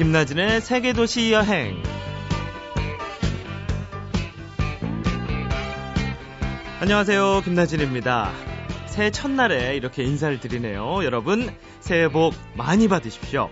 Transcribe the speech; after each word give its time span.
김나진의 0.00 0.62
세계도시 0.62 1.30
여행. 1.30 1.82
안녕하세요. 6.80 7.42
김나진입니다. 7.44 8.32
새해 8.86 9.10
첫날에 9.10 9.76
이렇게 9.76 10.02
인사를 10.02 10.40
드리네요. 10.40 11.04
여러분, 11.04 11.54
새해 11.80 12.08
복 12.08 12.34
많이 12.54 12.88
받으십시오. 12.88 13.50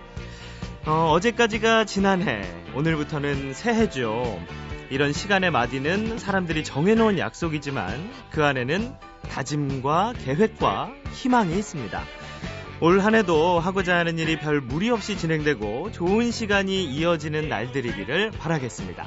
어, 0.87 1.19
제까지가 1.21 1.85
지난해, 1.85 2.41
오늘부터는 2.73 3.53
새해죠. 3.53 4.43
이런 4.89 5.13
시간의 5.13 5.51
마디는 5.51 6.17
사람들이 6.17 6.63
정해놓은 6.63 7.19
약속이지만 7.19 8.09
그 8.31 8.43
안에는 8.43 8.95
다짐과 9.29 10.13
계획과 10.25 10.93
희망이 11.13 11.59
있습니다. 11.59 12.03
올 12.81 13.01
한해도 13.01 13.59
하고자 13.59 13.97
하는 13.97 14.17
일이 14.19 14.39
별 14.39 14.61
무리 14.61 14.89
없이 14.89 15.17
진행되고 15.17 15.91
좋은 15.91 16.31
시간이 16.31 16.85
이어지는 16.85 17.49
날들이기를 17.49 18.31
바라겠습니다. 18.31 19.05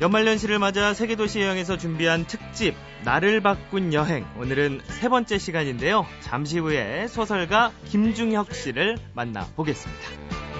연말연시를 0.00 0.60
맞아 0.60 0.94
세계도시 0.94 1.40
여행에서 1.40 1.76
준비한 1.78 2.24
특집 2.26 2.76
나를 3.04 3.40
바꾼 3.40 3.92
여행 3.92 4.24
오늘은 4.38 4.82
세 4.84 5.08
번째 5.08 5.38
시간인데요. 5.38 6.06
잠시 6.20 6.60
후에 6.60 7.08
소설가 7.08 7.72
김중혁 7.86 8.54
씨를 8.54 8.98
만나 9.14 9.46
보겠습니다. 9.56 10.53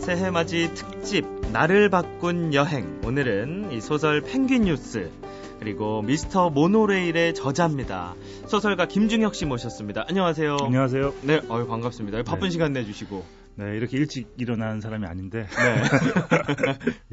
새해 0.00 0.30
맞이 0.30 0.72
특집 0.74 1.26
나를 1.52 1.90
바꾼 1.90 2.54
여행 2.54 3.00
오늘은 3.04 3.70
이 3.70 3.82
소설 3.82 4.22
펭귄 4.22 4.62
뉴스 4.62 5.10
그리고 5.58 6.00
미스터 6.00 6.48
모노레일의 6.48 7.34
저자입니다. 7.34 8.14
소설가 8.46 8.86
김중혁 8.86 9.34
씨 9.34 9.44
모셨습니다. 9.44 10.06
안녕하세요. 10.08 10.56
안녕하세요. 10.62 11.14
네, 11.22 11.42
어유 11.50 11.66
반갑습니다. 11.66 12.22
바쁜 12.22 12.48
네. 12.48 12.50
시간 12.50 12.72
내주시고. 12.72 13.40
네, 13.56 13.76
이렇게 13.76 13.98
일찍 13.98 14.32
일어나는 14.38 14.80
사람이 14.80 15.04
아닌데. 15.06 15.46
네. 15.46 15.82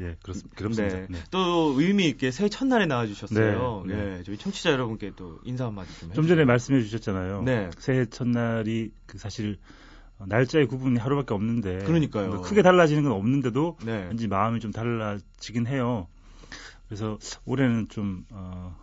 예, 0.00 0.16
그렇습, 0.22 0.56
그렇습니다. 0.56 0.96
네. 0.96 1.06
네. 1.10 1.18
또 1.30 1.74
의미 1.76 2.06
있게 2.06 2.30
새해 2.30 2.48
첫날에 2.48 2.86
나와주셨어요. 2.86 3.84
네, 3.86 3.94
네. 3.94 4.04
네. 4.04 4.22
저희 4.24 4.38
청취자 4.38 4.72
여러분께 4.72 5.12
또 5.14 5.40
인사 5.44 5.66
한마디 5.66 5.90
좀좀 5.90 6.10
해주세요. 6.12 6.28
전에 6.28 6.44
말씀해 6.46 6.80
주셨잖아요. 6.80 7.42
네. 7.42 7.68
새해 7.76 8.06
첫날이 8.06 8.92
그 9.04 9.18
사실 9.18 9.58
어, 9.58 9.87
날짜의 10.26 10.66
구분이 10.66 10.98
하루밖에 10.98 11.34
없는데. 11.34 11.78
그러니까요. 11.84 12.28
뭐 12.28 12.42
크게 12.42 12.62
달라지는 12.62 13.04
건 13.04 13.12
없는데도 13.12 13.78
네. 13.84 14.06
왠지 14.08 14.26
마음이 14.26 14.60
좀 14.60 14.72
달라지긴 14.72 15.66
해요. 15.66 16.08
그래서 16.88 17.18
올해는 17.44 17.88
좀 17.88 18.24
어, 18.30 18.74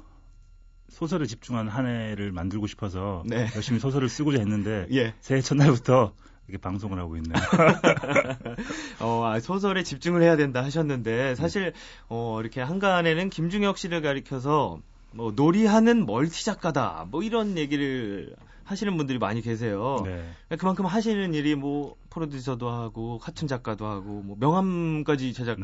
소설에 0.89 1.25
집중한 1.25 1.67
한 1.67 1.87
해를 1.87 2.31
만들고 2.31 2.67
싶어서 2.67 3.23
네. 3.25 3.49
열심히 3.55 3.79
소설을 3.79 4.07
쓰고자 4.07 4.39
했는데 4.39 4.87
예. 4.91 5.13
새해 5.19 5.41
첫날부터 5.41 6.13
이렇게 6.47 6.61
방송을 6.61 6.99
하고 6.99 7.17
있네요. 7.17 7.33
어, 9.01 9.25
아, 9.25 9.39
소설에 9.39 9.83
집중을 9.83 10.21
해야 10.21 10.37
된다 10.37 10.63
하셨는데 10.63 11.35
사실 11.35 11.73
어, 12.07 12.39
이렇게 12.39 12.61
한간에는 12.61 13.29
김중혁 13.29 13.77
씨를 13.77 14.01
가리켜서 14.01 14.79
뭐 15.11 15.31
놀이하는 15.35 16.05
멀티 16.05 16.45
작가다 16.45 17.07
뭐 17.09 17.23
이런 17.23 17.57
얘기를 17.57 18.35
하시는 18.65 18.97
분들이 18.97 19.19
많이 19.19 19.41
계세요. 19.41 20.01
네. 20.03 20.27
그만큼 20.57 20.85
하시는 20.85 21.33
일이 21.33 21.55
뭐 21.55 21.95
프로듀서도 22.09 22.69
하고 22.69 23.19
카툰 23.19 23.47
작가도 23.47 23.85
하고 23.85 24.21
뭐 24.23 24.35
명함까지 24.39 25.33
제작 25.33 25.59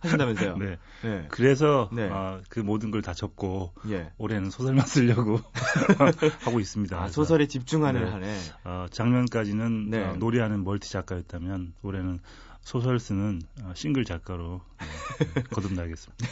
하신다면서요. 0.00 0.56
네. 0.56 0.78
네. 1.02 1.26
그래서 1.30 1.88
네. 1.92 2.08
어, 2.08 2.40
그 2.48 2.60
모든 2.60 2.90
걸 2.90 3.02
다 3.02 3.14
접고 3.14 3.72
예. 3.88 4.12
올해는 4.18 4.50
소설만 4.50 4.86
쓰려고 4.86 5.40
하고 6.44 6.60
있습니다. 6.60 7.00
아, 7.02 7.08
소설에 7.08 7.46
집중하는 7.48 8.04
네. 8.04 8.10
한 8.10 8.24
해. 8.24 8.36
어, 8.64 8.86
작년까지는 8.90 9.90
네. 9.90 10.04
어, 10.04 10.14
놀이하는 10.14 10.62
멀티 10.62 10.90
작가였다면 10.92 11.74
올해는 11.82 12.20
소설 12.60 13.00
쓰는 13.00 13.42
어, 13.64 13.72
싱글 13.74 14.04
작가로 14.04 14.44
어, 14.54 14.60
거듭나겠습니다. 15.52 16.26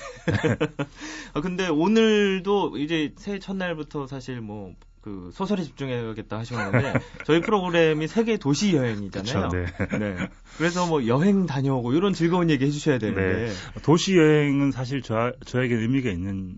아, 1.35 1.41
근데 1.41 1.67
오늘도 1.69 2.77
이제 2.79 3.13
새해 3.19 3.39
첫날부터 3.41 4.07
사실 4.07 4.41
뭐, 4.41 4.75
그 5.01 5.31
소설에 5.33 5.63
집중해야겠다 5.63 6.39
하셨는데 6.39 6.93
저희 7.25 7.41
프로그램이 7.41 8.07
세계 8.07 8.37
도시 8.37 8.75
여행이잖아요. 8.75 9.49
그쵸, 9.49 9.99
네. 9.99 10.17
그래서 10.59 10.87
뭐 10.87 11.07
여행 11.07 11.47
다녀오고 11.47 11.95
이런 11.95 12.13
즐거운 12.13 12.51
얘기 12.51 12.67
해주셔야 12.67 12.99
되는데. 12.99 13.47
네. 13.47 13.81
도시 13.83 14.17
여행은 14.17 14.73
사실 14.73 15.01
저, 15.03 15.33
저에게 15.47 15.75
의미가 15.75 16.11
있는 16.11 16.57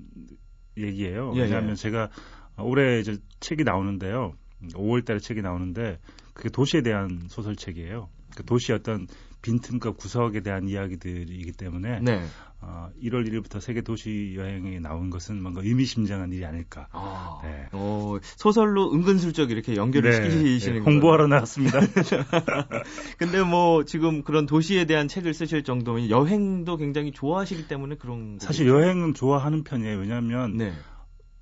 얘기예요. 0.76 1.32
예, 1.36 1.42
왜냐하면 1.42 1.70
예. 1.70 1.74
제가 1.74 2.10
올해 2.58 2.98
이제 2.98 3.18
책이 3.40 3.64
나오는데요. 3.64 4.32
5월달에 4.72 5.20
책이 5.20 5.42
나오는데 5.42 5.98
그게 6.34 6.48
도시에 6.48 6.82
대한 6.82 7.26
소설책이에요. 7.28 8.08
그 8.36 8.44
도시의 8.44 8.78
어떤 8.78 9.06
빈틈과 9.42 9.92
구석에 9.92 10.40
대한 10.40 10.68
이야기들이기 10.68 11.52
때문에 11.52 12.00
네. 12.00 12.22
어, 12.60 12.90
1월 13.02 13.28
1일부터 13.28 13.60
세계 13.60 13.80
도시 13.80 14.34
여행에 14.36 14.78
나온 14.78 15.10
것은 15.10 15.42
뭔가 15.42 15.62
의미심장한 15.62 16.32
일이 16.32 16.46
아닐까. 16.46 16.86
아, 16.92 17.40
네. 17.42 17.66
어, 17.72 18.18
소설로 18.22 18.92
은근슬쩍 18.94 19.50
이렇게 19.50 19.74
연결을 19.74 20.12
시키시는 20.12 20.78
네. 20.78 20.84
홍보하러 20.84 21.26
나왔습니다. 21.26 21.80
근데 23.18 23.42
뭐 23.42 23.84
지금 23.84 24.22
그런 24.22 24.46
도시에 24.46 24.84
대한 24.84 25.08
책을 25.08 25.34
쓰실 25.34 25.64
정도면 25.64 26.08
여행도 26.08 26.76
굉장히 26.76 27.10
좋아하시기 27.10 27.66
때문에 27.66 27.96
그런 27.96 28.38
사실 28.40 28.68
여행은 28.68 29.14
좋아하는 29.14 29.64
편이에요. 29.64 29.98
왜냐하면 29.98 30.56
네. 30.56 30.72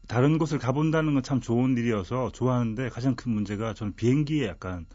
다른 0.09 0.39
곳을 0.39 0.59
가본다는 0.59 1.15
건 1.15 1.23
참 1.23 1.41
좋은 1.41 1.77
일이어서 1.77 2.31
좋아하는데 2.33 2.89
가장 2.89 3.15
큰 3.15 3.33
문제가 3.33 3.75
저는 3.75 3.95
비행기에 3.95 4.49
약간 4.49 4.87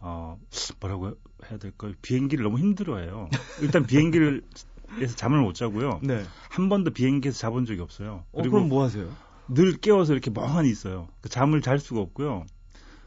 어 0.00 0.38
뭐라고 0.80 1.12
해야 1.48 1.58
될까요? 1.58 1.92
비행기를 2.02 2.44
너무 2.44 2.58
힘들어해요. 2.58 3.28
일단 3.60 3.86
비행기를 3.86 4.42
에서 5.00 5.14
잠을 5.14 5.40
못 5.40 5.54
자고요. 5.54 6.00
네. 6.02 6.24
한 6.48 6.68
번도 6.68 6.90
비행기에서 6.90 7.38
자본 7.38 7.64
적이 7.64 7.80
없어요. 7.80 8.24
어, 8.32 8.38
그리고 8.38 8.56
그럼 8.56 8.68
뭐 8.68 8.82
하세요? 8.82 9.08
늘 9.48 9.76
깨워서 9.76 10.12
이렇게 10.12 10.30
멍하니 10.30 10.68
있어요. 10.68 11.08
그 11.20 11.28
잠을 11.28 11.60
잘 11.60 11.78
수가 11.78 12.00
없고요. 12.00 12.44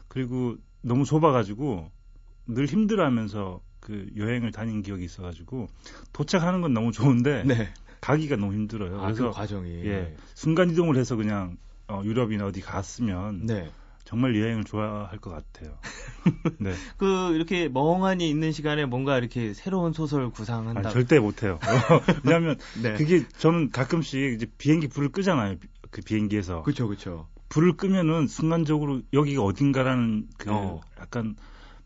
그리고 0.08 0.56
너무 0.80 1.04
좁아가지고 1.04 1.90
늘 2.46 2.66
힘들어하면서 2.66 3.60
그 3.80 4.08
여행을 4.16 4.50
다닌 4.50 4.82
기억이 4.82 5.04
있어가지고 5.04 5.68
도착하는 6.12 6.62
건 6.62 6.72
너무 6.72 6.90
좋은데 6.90 7.44
네. 7.46 7.72
가기가 8.00 8.36
너무 8.36 8.54
힘들어요. 8.54 8.98
아, 8.98 9.04
그래서 9.04 9.28
그 9.28 9.34
과정이. 9.34 9.84
예 9.86 10.14
순간 10.34 10.70
이동을 10.70 10.96
해서 10.96 11.16
그냥 11.16 11.56
어, 11.88 12.00
유럽이나 12.02 12.46
어디 12.46 12.60
갔으면 12.60 13.44
네. 13.46 13.70
정말 14.04 14.38
여행을 14.38 14.64
좋아할 14.64 15.18
것 15.18 15.30
같아요. 15.30 15.78
네, 16.60 16.72
그 16.98 17.34
이렇게 17.34 17.68
멍하니 17.68 18.28
있는 18.28 18.52
시간에 18.52 18.84
뭔가 18.84 19.16
이렇게 19.18 19.54
새로운 19.54 19.92
소설 19.92 20.30
구상한다. 20.30 20.80
아니, 20.80 20.92
절대 20.92 21.18
못해요. 21.18 21.58
왜냐하면 22.24 22.58
네. 22.82 22.94
그게 22.94 23.26
저는 23.38 23.70
가끔씩 23.70 24.34
이제 24.34 24.46
비행기 24.58 24.88
불을 24.88 25.10
끄잖아요. 25.10 25.58
비- 25.58 25.68
그 25.90 26.02
비행기에서 26.02 26.62
그렇죠, 26.62 26.86
그렇죠. 26.86 27.28
불을 27.48 27.76
끄면은 27.76 28.26
순간적으로 28.26 29.00
여기가 29.12 29.42
어딘가라는 29.42 30.28
그 30.38 30.50
어. 30.52 30.80
약간 31.00 31.36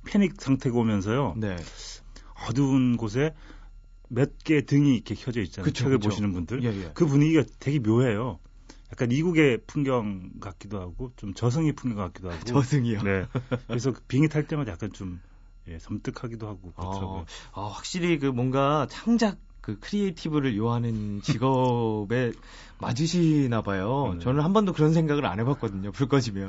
패닉 0.06 0.40
상태가 0.40 0.76
오면서요. 0.78 1.34
네. 1.36 1.56
어두운 2.48 2.96
곳에 2.96 3.34
몇 4.08 4.30
개 4.42 4.62
등이 4.64 4.94
이렇게 4.94 5.14
켜져 5.14 5.42
있잖아요. 5.42 5.64
그쵸, 5.66 5.84
책을 5.84 5.98
그쵸. 5.98 6.08
보시는 6.08 6.32
분들. 6.32 6.64
예, 6.64 6.68
예. 6.68 6.90
그 6.94 7.04
분위기가 7.06 7.44
되게 7.60 7.78
묘해요. 7.78 8.38
약간 8.92 9.10
이국의 9.12 9.62
풍경 9.66 10.30
같기도 10.40 10.80
하고 10.80 11.12
좀 11.16 11.34
저승의 11.34 11.72
풍경 11.72 11.98
같기도 11.98 12.30
하고. 12.30 12.44
저승이요. 12.44 13.02
네. 13.02 13.26
그래서 13.66 13.92
그 13.92 14.00
비행기 14.08 14.28
탈 14.28 14.46
때마다 14.46 14.72
약간 14.72 14.92
좀 14.92 15.20
예, 15.68 15.78
섬뜩하기도 15.78 16.46
하고 16.46 16.72
그렇더라고요. 16.72 17.24
아, 17.52 17.60
아, 17.60 17.66
확실히 17.66 18.18
그 18.18 18.26
뭔가 18.26 18.86
창작 18.88 19.38
그 19.60 19.78
creative를 19.80 20.56
요하는 20.56 21.20
직업에 21.20 22.32
맞으시나 22.80 23.60
봐요. 23.60 24.14
네. 24.14 24.20
저는 24.20 24.42
한 24.42 24.52
번도 24.54 24.72
그런 24.72 24.94
생각을 24.94 25.26
안 25.26 25.38
해봤거든요. 25.40 25.92
불 25.92 26.08
꺼지면. 26.08 26.48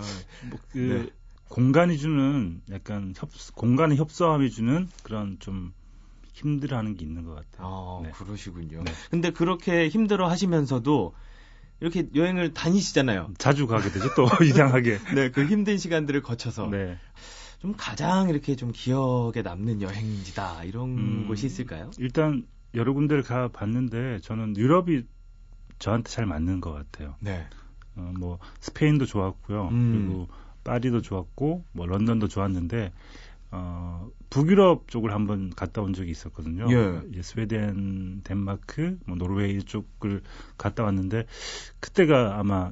뭐 0.50 0.60
그 0.72 0.78
네. 0.78 1.10
공간이 1.50 1.98
주는 1.98 2.62
약간 2.72 3.14
협 3.18 3.30
공간의 3.56 3.98
협소함이 3.98 4.52
주는 4.52 4.88
그런 5.04 5.38
좀 5.40 5.74
힘들어하는 6.34 6.96
게 6.96 7.04
있는 7.06 7.26
것 7.26 7.36
같아요. 7.36 7.68
아, 7.68 8.02
네. 8.04 8.12
그러시군요. 8.12 8.84
네. 8.84 8.92
근데 9.10 9.32
그렇게 9.32 9.90
힘들어 9.90 10.30
하시면서도 10.30 11.14
이렇게 11.82 12.08
여행을 12.14 12.54
다니시잖아요. 12.54 13.32
자주 13.38 13.68
가게 13.68 13.90
되죠. 13.90 14.14
또 14.16 14.28
이상하게. 14.44 15.00
네, 15.16 15.32
그 15.32 15.46
힘든 15.46 15.78
시간들을 15.78 16.22
거쳐서 16.22 16.68
네. 16.70 16.98
좀 17.60 17.74
가장 17.78 18.30
이렇게 18.30 18.56
좀 18.56 18.72
기억에 18.74 19.42
남는 19.44 19.82
여행지다 19.82 20.64
이런 20.64 20.98
음. 20.98 21.28
곳이 21.28 21.46
있을까요? 21.46 21.92
일단 21.98 22.46
여러 22.74 22.94
군데를 22.94 23.24
가 23.24 23.48
봤는데 23.50 24.20
저는 24.22 24.56
유럽이 24.56 25.04
저한테 25.80 26.10
잘 26.10 26.26
맞는 26.26 26.62
것 26.62 26.72
같아요. 26.72 27.16
네. 27.20 27.48
어, 27.96 28.12
뭐 28.18 28.40
스페인도 28.60 29.06
좋았고요. 29.06 29.70
음. 29.70 29.92
그리고 29.92 30.28
파리도 30.64 31.02
좋았고 31.02 31.66
뭐 31.72 31.86
런던도 31.86 32.28
좋았는데 32.28 32.92
어, 33.52 34.08
북유럽 34.30 34.88
쪽을 34.90 35.14
한번 35.14 35.50
갔다 35.50 35.82
온 35.82 35.94
적이 35.94 36.12
있었거든요. 36.12 36.68
예. 36.72 37.02
이제 37.10 37.22
스웨덴, 37.22 38.22
덴마크, 38.24 38.98
뭐 39.06 39.18
노르웨이 39.18 39.64
쪽을 39.64 40.22
갔다 40.58 40.84
왔는데 40.84 41.26
그때가 41.80 42.38
아마 42.40 42.72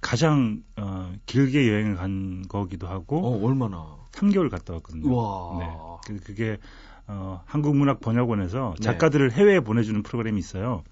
가장 0.00 0.62
어, 0.76 1.12
길게 1.26 1.70
여행을 1.70 1.96
간 1.96 2.44
거기도 2.48 2.88
하고 2.88 3.18
어, 3.18 3.46
얼마나? 3.46 3.98
3개월 4.12 4.50
갔다 4.50 4.74
왔거든요. 4.74 5.14
와. 5.14 5.58
네. 5.58 5.66
그, 6.06 6.24
그게 6.24 6.58
어, 7.06 7.42
한국문학 7.46 8.00
번역원에서 8.00 8.74
네. 8.78 8.84
작가들을 8.84 9.32
해외에 9.32 9.60
보내주는 9.60 10.02
프로그램이 10.02 10.38
있어요. 10.38 10.82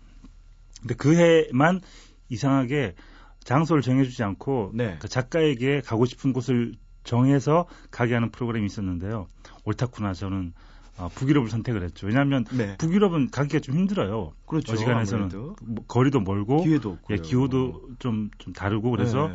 근데 0.80 0.94
그 0.94 1.16
해만 1.16 1.80
이상하게 2.28 2.94
장소를 3.42 3.82
정해주지 3.82 4.22
않고 4.22 4.72
네. 4.74 4.96
그 5.00 5.08
작가에게 5.08 5.80
가고 5.80 6.04
싶은 6.04 6.32
곳을 6.32 6.74
정해서 7.08 7.66
가게 7.90 8.12
하는 8.12 8.30
프로그램이 8.30 8.66
있었는데요. 8.66 9.26
옳다구나 9.64 10.12
저는 10.12 10.52
어, 10.98 11.08
북유럽을 11.14 11.48
선택을 11.48 11.82
했죠. 11.82 12.06
왜냐하면 12.06 12.44
네. 12.50 12.76
북유럽은 12.76 13.30
가기가 13.30 13.60
좀 13.60 13.76
힘들어요. 13.76 14.32
그렇죠. 14.46 14.72
어지간해서는. 14.72 15.28
뭐 15.62 15.84
거리도 15.86 16.20
멀고 16.20 16.62
기회도 16.64 16.90
없고. 16.90 17.14
예, 17.14 17.18
기후도 17.18 17.88
좀, 17.98 18.30
좀 18.38 18.52
다르고 18.52 18.90
그래서 18.90 19.28
네. 19.28 19.34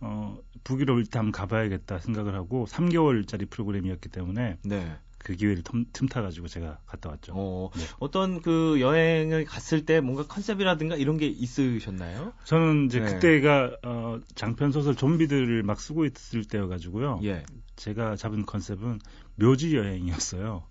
어, 0.00 0.38
북유럽 0.62 0.98
일단 0.98 1.32
가봐야겠다 1.32 1.98
생각을 1.98 2.34
하고 2.34 2.66
3개월짜리 2.66 3.50
프로그램이었기 3.50 4.10
때문에 4.10 4.58
네. 4.62 4.96
그 5.18 5.34
기회를 5.34 5.62
틈, 5.62 5.84
틈타 5.92 6.22
가지고 6.22 6.48
제가 6.48 6.78
갔다 6.86 7.10
왔죠. 7.10 7.32
어, 7.34 7.70
네. 7.76 7.82
어떤 7.98 8.40
그 8.40 8.78
여행을 8.80 9.44
갔을 9.44 9.84
때 9.84 10.00
뭔가 10.00 10.26
컨셉이라든가 10.26 10.96
이런 10.96 11.16
게 11.18 11.26
있으셨나요? 11.26 12.32
저는 12.44 12.86
이제 12.86 13.00
네. 13.00 13.06
그때가 13.14 13.76
어, 13.84 14.20
장편 14.34 14.72
소설 14.72 14.94
좀비들을 14.94 15.62
막 15.64 15.80
쓰고 15.80 16.04
있을 16.06 16.44
때여 16.44 16.68
가지고요. 16.68 17.20
예. 17.24 17.44
제가 17.76 18.16
잡은 18.16 18.46
컨셉은 18.46 19.00
묘지 19.36 19.76
여행이었어요. 19.76 20.64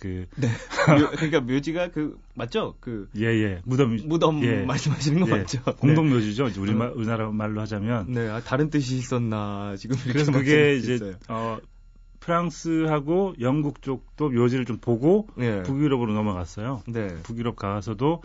그 0.00 0.26
묘- 0.86 1.10
그러니까 1.10 1.40
묘지가 1.40 1.90
그 1.90 2.16
맞죠? 2.34 2.76
그 2.78 3.08
예예 3.16 3.62
무덤 3.64 3.96
무덤 4.04 4.44
예. 4.44 4.62
말씀하시는 4.64 5.20
거 5.22 5.28
예, 5.34 5.40
맞죠? 5.40 5.60
공동 5.78 6.08
묘지죠. 6.10 6.50
우리 6.58 6.70
어. 6.70 6.74
말 6.74 6.90
우리나라 6.90 7.28
말로 7.32 7.60
하자면 7.62 8.12
네. 8.12 8.24
네, 8.24 8.30
아, 8.30 8.40
다른 8.40 8.70
뜻이 8.70 8.96
있었나 8.96 9.74
지금 9.76 9.96
그래서 10.04 10.30
그게 10.30 10.76
이제. 10.76 11.16
어, 11.28 11.58
프랑스하고 12.28 13.34
영국 13.40 13.80
쪽도 13.80 14.28
묘지를 14.30 14.66
좀 14.66 14.76
보고 14.76 15.26
네. 15.36 15.62
북유럽으로 15.62 16.12
넘어갔어요. 16.12 16.82
네. 16.86 17.08
북유럽 17.22 17.56
가서도 17.56 18.22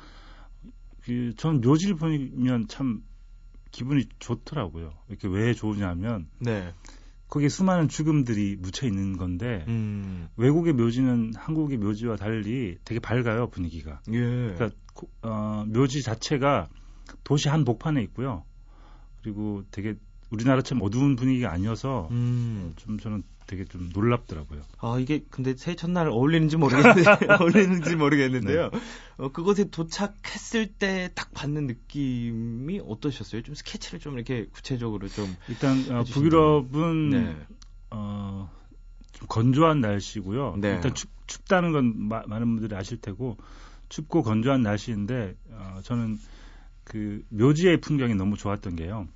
그, 1.05 1.33
전 1.38 1.61
묘지를 1.61 1.95
보면 1.95 2.67
참 2.67 3.01
기분이 3.71 4.05
좋더라고요. 4.19 4.91
이렇게 5.07 5.27
왜 5.29 5.53
좋으냐면 5.53 6.27
네. 6.39 6.73
거기에 7.29 7.50
수많은 7.50 7.88
죽음들이 7.88 8.57
묻혀 8.57 8.85
있는 8.85 9.17
건데 9.17 9.65
음. 9.67 10.27
외국의 10.38 10.73
묘지는 10.73 11.31
한국의 11.35 11.77
묘지와 11.77 12.17
달리 12.17 12.77
되게 12.85 12.99
밝아요 12.99 13.47
분위기가. 13.49 14.01
예. 14.11 14.19
그러니까 14.19 14.69
고- 14.94 15.09
어, 15.23 15.65
묘지 15.67 16.03
자체가 16.03 16.67
도시 17.23 17.49
한 17.49 17.63
복판에 17.65 18.01
있고요. 18.03 18.44
그리고 19.23 19.63
되게 19.71 19.95
우리나라처럼 20.29 20.83
어두운 20.83 21.15
분위기가 21.15 21.51
아니어서 21.51 22.07
음. 22.11 22.73
좀 22.75 22.99
저는 22.99 23.23
되게 23.48 23.66
좀 23.66 23.90
놀랍더라고요. 23.94 24.62
아, 24.80 24.98
이게 25.00 25.24
근데 25.30 25.56
새해 25.56 25.75
첫날 25.75 26.07
어울리는지 26.07 26.57
모르겠는데, 26.57 27.04
어울리는지 27.42 27.95
모르겠는데요. 27.95 28.69
네. 28.72 28.80
어, 29.18 29.31
그곳에 29.31 29.69
도착했을 29.69 30.68
때 30.74 31.10
딱 31.16 31.31
받는 31.34 31.68
느낌이 31.68 32.81
어떠셨어요? 32.88 33.42
좀 33.44 33.56
스케치를 33.56 34.00
좀 34.00 34.16
이렇게 34.16 34.48
구체적으로 34.51 35.07
좀. 35.10 35.36
일단 35.50 35.86
어. 35.92 36.04
북유럽은 36.04 37.10
네. 37.10 37.36
어, 37.92 38.50
좀 39.12 39.28
건조한 39.28 39.81
날씨고요. 39.81 40.56
네. 40.60 40.69
일단 40.75 40.94
춥, 40.94 41.10
춥다는 41.28 41.72
건 41.72 41.94
마- 42.07 42.24
많은 42.25 42.56
분들이 42.56 42.75
아실 42.75 43.00
테고 43.01 43.38
춥고 43.90 44.24
건조한 44.24 44.63
날씨인데 44.63 45.36
어, 45.51 45.80
저는 45.84 46.18
그 46.84 47.24
묘지의 47.30 47.80
풍경이 47.81 48.16
너무 48.16 48.36
좋았던 48.38 48.75
게요. 48.75 49.07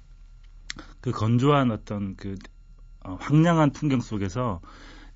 그 1.02 1.12
건조한 1.12 1.72
어떤 1.72 2.16
그 2.16 2.36
어, 3.07 3.18
황량한 3.19 3.71
풍경 3.71 4.01
속에서 4.01 4.62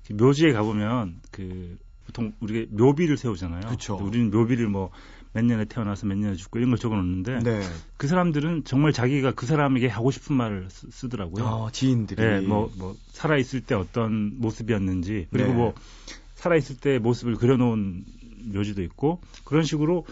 그 0.06 0.14
묘지에 0.14 0.52
가보면 0.52 1.20
그 1.30 1.78
보통 2.06 2.32
우리가 2.40 2.74
묘비를 2.76 3.16
세우잖아요. 3.16 3.68
그쵸. 3.68 3.96
우리는 3.96 4.30
묘비를 4.30 4.68
뭐 4.68 4.90
몇 5.34 5.44
년에 5.44 5.64
태어나서 5.64 6.06
몇 6.06 6.18
년에 6.18 6.36
죽고 6.36 6.58
이런 6.58 6.70
걸 6.70 6.78
적어놓는데 6.78 7.38
네. 7.40 7.60
그 7.96 8.06
사람들은 8.06 8.64
정말 8.64 8.92
자기가 8.92 9.32
그 9.32 9.46
사람에게 9.46 9.88
하고 9.88 10.10
싶은 10.10 10.36
말을 10.36 10.68
쓰, 10.70 10.90
쓰더라고요. 10.90 11.46
아, 11.46 11.70
지인들이. 11.72 12.22
예, 12.22 12.40
뭐, 12.40 12.70
뭐, 12.76 12.94
살아 13.08 13.38
있을 13.38 13.62
때 13.62 13.74
어떤 13.74 14.38
모습이었는지, 14.38 15.28
그리고 15.30 15.48
네. 15.48 15.54
뭐, 15.54 15.74
살아 16.34 16.56
있을 16.56 16.76
때 16.76 16.98
모습을 16.98 17.36
그려놓은 17.36 18.04
묘지도 18.52 18.82
있고, 18.82 19.20
그런 19.44 19.62
식으로, 19.62 20.04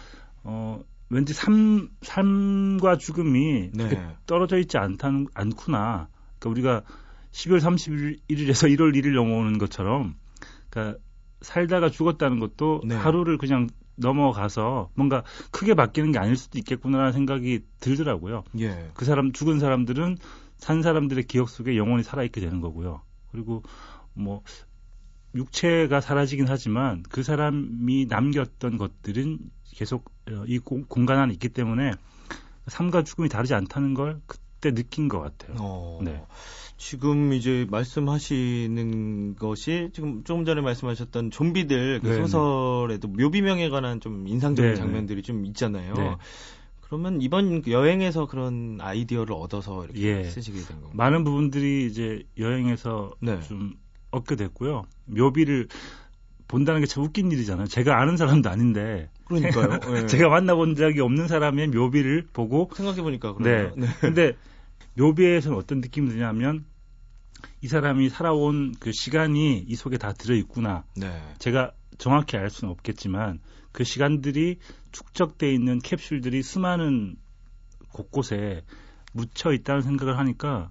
어, 0.42 0.82
왠지 1.10 1.34
삶, 1.34 1.90
삶과 2.00 2.96
죽음이 2.96 3.72
네. 3.74 4.16
떨어져 4.26 4.56
있지 4.58 4.78
않다는, 4.78 5.26
않구나. 5.34 6.08
그러니까 6.38 6.50
우리가 6.50 6.82
12월 7.32 7.60
31일에서 7.60 8.68
1월 8.76 8.94
1일 8.94 9.14
넘어오는 9.14 9.58
것처럼, 9.58 10.16
그러니까 10.68 10.98
살다가 11.40 11.90
죽었다는 11.90 12.38
것도 12.38 12.82
네. 12.84 12.94
하루를 12.94 13.38
그냥 13.38 13.68
넘어가서 13.96 14.90
뭔가 14.94 15.22
크게 15.50 15.74
바뀌는 15.74 16.12
게 16.12 16.18
아닐 16.18 16.36
수도 16.36 16.58
있겠구나라는 16.58 17.12
생각이 17.12 17.60
들더라고요. 17.80 18.44
예. 18.58 18.90
그 18.94 19.04
사람 19.04 19.32
죽은 19.32 19.58
사람들은 19.58 20.16
산 20.56 20.82
사람들의 20.82 21.24
기억 21.24 21.48
속에 21.48 21.76
영원히 21.76 22.02
살아 22.02 22.22
있게 22.24 22.40
되는 22.40 22.60
거고요. 22.60 23.02
그리고 23.30 23.62
뭐 24.14 24.42
육체가 25.34 26.00
사라지긴 26.00 26.46
하지만 26.48 27.02
그 27.08 27.22
사람이 27.22 28.06
남겼던 28.06 28.78
것들은 28.78 29.38
계속 29.64 30.10
어, 30.30 30.44
이 30.46 30.58
공, 30.58 30.84
공간 30.88 31.18
안에 31.18 31.32
있기 31.34 31.50
때문에 31.50 31.92
삶과 32.66 33.04
죽음이 33.04 33.28
다르지 33.28 33.54
않다는 33.54 33.94
걸 33.94 34.20
그 34.26 34.38
때 34.60 34.72
느낀 34.72 35.08
것 35.08 35.20
같아요. 35.20 35.56
어, 35.60 36.00
네. 36.02 36.22
지금 36.76 37.32
이제 37.32 37.66
말씀하시는 37.70 39.36
것이 39.36 39.90
지금 39.92 40.24
조금 40.24 40.44
전에 40.44 40.60
말씀하셨던 40.60 41.30
좀비들 41.30 42.00
그 42.00 42.06
네, 42.08 42.14
소설에도 42.14 43.08
묘비명에 43.08 43.68
관한 43.68 44.00
좀 44.00 44.26
인상적인 44.26 44.70
네, 44.70 44.74
네. 44.74 44.80
장면들이 44.80 45.22
좀 45.22 45.44
있잖아요. 45.46 45.94
네. 45.94 46.16
그러면 46.80 47.22
이번 47.22 47.62
여행에서 47.68 48.26
그런 48.26 48.78
아이디어를 48.80 49.34
얻어서 49.34 49.84
이렇게 49.84 50.00
예. 50.02 50.24
쓰시게 50.24 50.58
된 50.62 50.80
건가요? 50.80 50.92
많은 50.94 51.22
부분들이 51.24 51.86
이제 51.86 52.24
여행에서 52.38 53.12
네. 53.20 53.40
좀 53.42 53.74
얻게 54.10 54.34
됐고요. 54.36 54.84
묘비를 55.06 55.68
본다는 56.48 56.80
게 56.80 56.86
참 56.86 57.04
웃긴 57.04 57.30
일이잖아요. 57.30 57.68
제가 57.68 58.00
아는 58.00 58.16
사람도 58.16 58.48
아닌데 58.50 59.08
그러니까요. 59.30 59.78
예. 60.02 60.06
제가 60.06 60.28
만나본 60.28 60.74
적이 60.74 61.00
없는 61.00 61.28
사람의 61.28 61.68
묘비를 61.68 62.26
보고 62.32 62.68
생각해 62.74 63.02
보니까 63.02 63.36
네. 63.40 63.70
그러네요. 63.70 63.74
네. 63.76 63.86
근데 64.00 64.36
묘비에서는 64.94 65.56
어떤 65.56 65.80
느낌이 65.80 66.10
드냐면 66.10 66.64
이 67.62 67.68
사람이 67.68 68.08
살아온 68.08 68.74
그 68.80 68.90
시간이 68.92 69.58
이 69.58 69.74
속에 69.76 69.98
다 69.98 70.12
들어 70.12 70.34
있구나. 70.34 70.84
네. 70.96 71.22
제가 71.38 71.72
정확히 71.98 72.36
알 72.36 72.50
수는 72.50 72.72
없겠지만 72.72 73.40
그 73.72 73.84
시간들이 73.84 74.58
축적돼 74.90 75.52
있는 75.52 75.78
캡슐들이 75.78 76.42
수많은 76.42 77.16
곳곳에 77.92 78.64
묻혀 79.12 79.52
있다는 79.52 79.82
생각을 79.82 80.18
하니까 80.18 80.70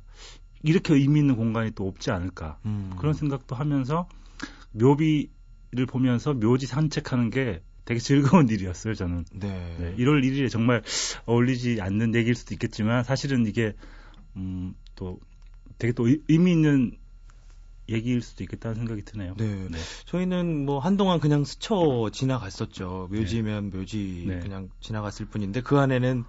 이렇게 0.64 0.94
의미 0.94 1.22
있는 1.22 1.38
공간이 1.38 1.72
또 1.72 1.88
없지 1.88 2.12
않을까. 2.12 2.58
음. 2.66 2.92
그런 2.98 3.14
생각도 3.14 3.56
하면서 3.56 4.10
묘비를 4.74 5.86
보면서 5.88 6.34
묘지 6.34 6.68
산책하는 6.68 7.30
게 7.30 7.62
되게 7.90 8.00
즐거운 8.00 8.48
일이었어요, 8.50 8.94
저는. 8.94 9.26
네. 9.34 9.76
네, 9.80 9.96
1월 9.98 10.22
1일에 10.24 10.48
정말 10.52 10.84
어울리지 11.26 11.82
않는 11.82 12.14
얘기일 12.14 12.36
수도 12.36 12.54
있겠지만 12.54 13.04
사실은 13.04 13.48
이게 13.48 13.74
음, 14.36 14.76
또 14.96 15.20
되게 15.80 15.92
또 15.94 16.08
의- 16.08 16.22
의미 16.28 16.52
있는 16.52 16.92
얘기일 17.90 18.22
수도 18.22 18.44
있겠다는 18.44 18.76
생각이 18.76 19.02
드네요. 19.06 19.34
네. 19.38 19.68
네. 19.72 19.78
저희는 20.06 20.66
뭐 20.68 20.78
한동안 20.78 21.20
그냥 21.20 21.44
스쳐 21.46 22.12
지나갔었죠. 22.14 23.10
묘지면 23.12 23.72
묘지 23.72 24.26
네. 24.28 24.40
그냥 24.40 24.70
지나갔을 24.82 25.26
뿐인데 25.26 25.62
그 25.62 25.80
안에는 25.80 26.26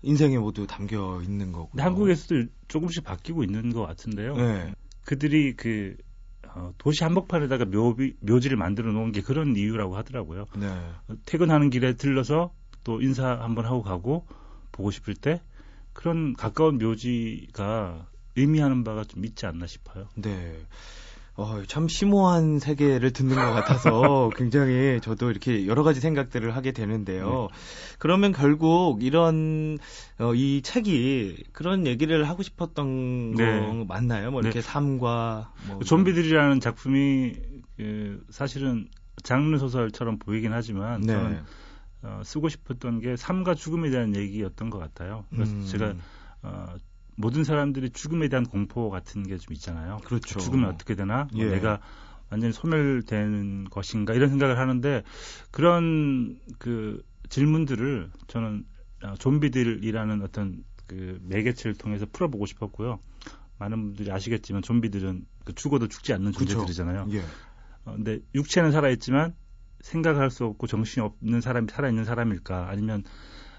인생이 0.00 0.38
모두 0.38 0.66
담겨 0.66 1.20
있는 1.22 1.52
거고. 1.52 1.68
한국에서도 1.78 2.46
조금씩 2.68 3.04
바뀌고 3.04 3.44
있는 3.44 3.74
것 3.74 3.86
같은데요. 3.86 4.36
네. 4.38 4.72
그들이 5.04 5.52
그 5.54 5.98
어, 6.54 6.72
도시 6.78 7.04
한복판에다가 7.04 7.64
묘비, 7.66 8.16
묘지를 8.20 8.56
만들어 8.56 8.92
놓은 8.92 9.12
게 9.12 9.20
그런 9.20 9.56
이유라고 9.56 9.96
하더라고요. 9.96 10.46
네. 10.56 10.66
퇴근하는 11.26 11.70
길에 11.70 11.94
들러서 11.94 12.52
또 12.84 13.00
인사 13.00 13.28
한번 13.40 13.66
하고 13.66 13.82
가고 13.82 14.26
보고 14.72 14.90
싶을 14.90 15.14
때 15.14 15.40
그런 15.92 16.34
가까운 16.34 16.78
묘지가 16.78 18.06
의미하는 18.36 18.84
바가 18.84 19.04
좀 19.04 19.24
있지 19.24 19.46
않나 19.46 19.66
싶어요. 19.66 20.08
네. 20.16 20.56
어, 21.36 21.62
참 21.66 21.88
심오한 21.88 22.60
세계를 22.60 23.12
듣는 23.12 23.34
것 23.34 23.52
같아서 23.52 24.30
굉장히 24.36 25.00
저도 25.02 25.30
이렇게 25.30 25.66
여러 25.66 25.82
가지 25.82 26.00
생각들을 26.00 26.54
하게 26.54 26.70
되는데요. 26.70 27.48
그러면 27.98 28.32
결국 28.32 29.02
이런 29.02 29.78
어, 30.20 30.32
이 30.34 30.62
책이 30.62 31.44
그런 31.52 31.86
얘기를 31.86 32.28
하고 32.28 32.44
싶었던 32.44 33.34
네. 33.34 33.60
거 33.60 33.84
맞나요? 33.84 34.30
뭐 34.30 34.42
이렇게 34.42 34.60
네. 34.60 34.62
삶과 34.62 35.52
뭐그 35.66 35.84
좀비들이라는 35.84 36.60
작품이 36.60 37.34
그 37.76 38.24
사실은 38.30 38.88
장르 39.24 39.58
소설처럼 39.58 40.18
보이긴 40.18 40.52
하지만 40.52 41.00
네. 41.00 41.14
저는 41.14 41.42
어, 42.02 42.22
쓰고 42.24 42.48
싶었던 42.48 43.00
게 43.00 43.16
삶과 43.16 43.54
죽음에 43.54 43.90
대한 43.90 44.14
얘기였던 44.14 44.70
것 44.70 44.78
같아요. 44.78 45.24
그래서 45.30 45.52
음. 45.52 45.66
제가 45.66 45.94
어, 46.42 46.66
모든 47.16 47.44
사람들이 47.44 47.90
죽음에 47.90 48.28
대한 48.28 48.44
공포 48.44 48.90
같은 48.90 49.22
게 49.24 49.36
좀 49.38 49.52
있잖아요. 49.54 49.98
그렇죠. 50.04 50.38
죽으면 50.38 50.70
어떻게 50.70 50.94
되나? 50.94 51.28
뭐 51.32 51.44
예. 51.44 51.50
내가 51.50 51.80
완전히 52.30 52.52
소멸되는 52.52 53.64
것인가 53.70 54.14
이런 54.14 54.28
생각을 54.30 54.58
하는데 54.58 55.02
그런 55.50 56.38
그 56.58 57.04
질문들을 57.28 58.10
저는 58.26 58.64
어, 59.02 59.14
좀비들이라는 59.18 60.22
어떤 60.22 60.64
그 60.86 61.18
매개체를 61.22 61.74
통해서 61.74 62.06
풀어보고 62.10 62.46
싶었고요. 62.46 62.98
많은 63.58 63.80
분들이 63.82 64.10
아시겠지만 64.10 64.62
좀비들은 64.62 65.26
그 65.44 65.54
죽어도 65.54 65.88
죽지 65.88 66.12
않는 66.14 66.32
그렇죠. 66.32 66.52
존재들이잖아요. 66.54 67.06
예. 67.12 67.20
어, 67.84 67.92
근데 67.94 68.20
육체는 68.34 68.72
살아있지만 68.72 69.34
생각할 69.80 70.30
수 70.30 70.44
없고 70.46 70.66
정신이 70.66 71.04
없는 71.04 71.40
사람이 71.40 71.68
살아있는 71.70 72.04
사람일까? 72.04 72.68
아니면 72.70 73.04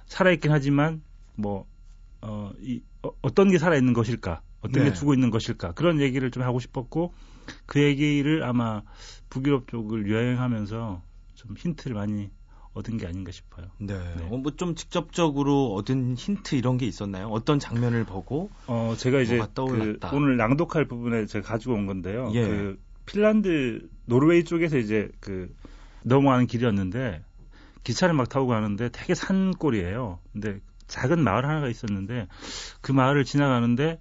살아있긴 0.08 0.52
하지만 0.52 1.04
뭐 1.36 1.68
어, 2.22 2.52
이, 2.60 2.82
어, 3.22 3.34
떤 3.34 3.50
게 3.50 3.58
살아있는 3.58 3.94
것일까? 3.94 4.42
어떤 4.62 4.84
네. 4.84 4.90
게 4.90 4.94
죽어 4.94 5.14
있는 5.14 5.30
것일까? 5.30 5.74
그런 5.74 6.02
얘기를 6.02 6.32
좀 6.32 6.44
하고 6.44 6.60
싶었고 6.60 7.14
그 7.66 7.82
얘기를 7.82 8.44
아마 8.44 8.82
북유럽 9.30 9.68
쪽을 9.68 10.12
여행하면서 10.12 11.02
좀 11.36 11.56
힌트를 11.58 11.96
많이 11.96 12.32
얻은 12.74 12.98
게 12.98 13.06
아닌가 13.08 13.32
싶어요. 13.32 13.68
네. 13.78 13.94
네. 14.18 14.28
어, 14.30 14.38
뭐좀 14.38 14.76
직접적으로 14.76 15.74
얻은 15.76 16.16
힌트 16.16 16.56
이런 16.56 16.78
게 16.78 16.86
있었나요? 16.86 17.28
어떤 17.28 17.60
장면을 17.60 18.04
보고? 18.06 18.50
어, 18.68 18.96
제가 18.98 19.22
이제. 19.22 19.38
그 19.56 19.98
오늘 20.14 20.38
낭독할 20.38 20.86
부분에 20.86 21.26
제가 21.26 21.48
가지고 21.48 21.76
온 21.76 21.86
건데요. 21.86 22.32
예. 22.34 22.46
그 22.46 22.80
핀란드 23.06 23.88
노르웨이 24.06 24.44
쪽에서 24.44 24.78
이제 24.78 25.10
그 25.20 25.54
넘어가는 26.04 26.48
길이었는데 26.48 27.24
기차를 27.84 28.16
막 28.16 28.28
타고 28.28 28.48
가는데 28.48 28.90
되게 28.90 29.14
산골이에요. 29.16 30.20
근데 30.34 30.60
작은 30.88 31.24
마을 31.24 31.46
하나가 31.46 31.68
있었는데 31.68 32.28
그 32.82 32.92
마을을 32.92 33.26
지나가는데 33.26 34.00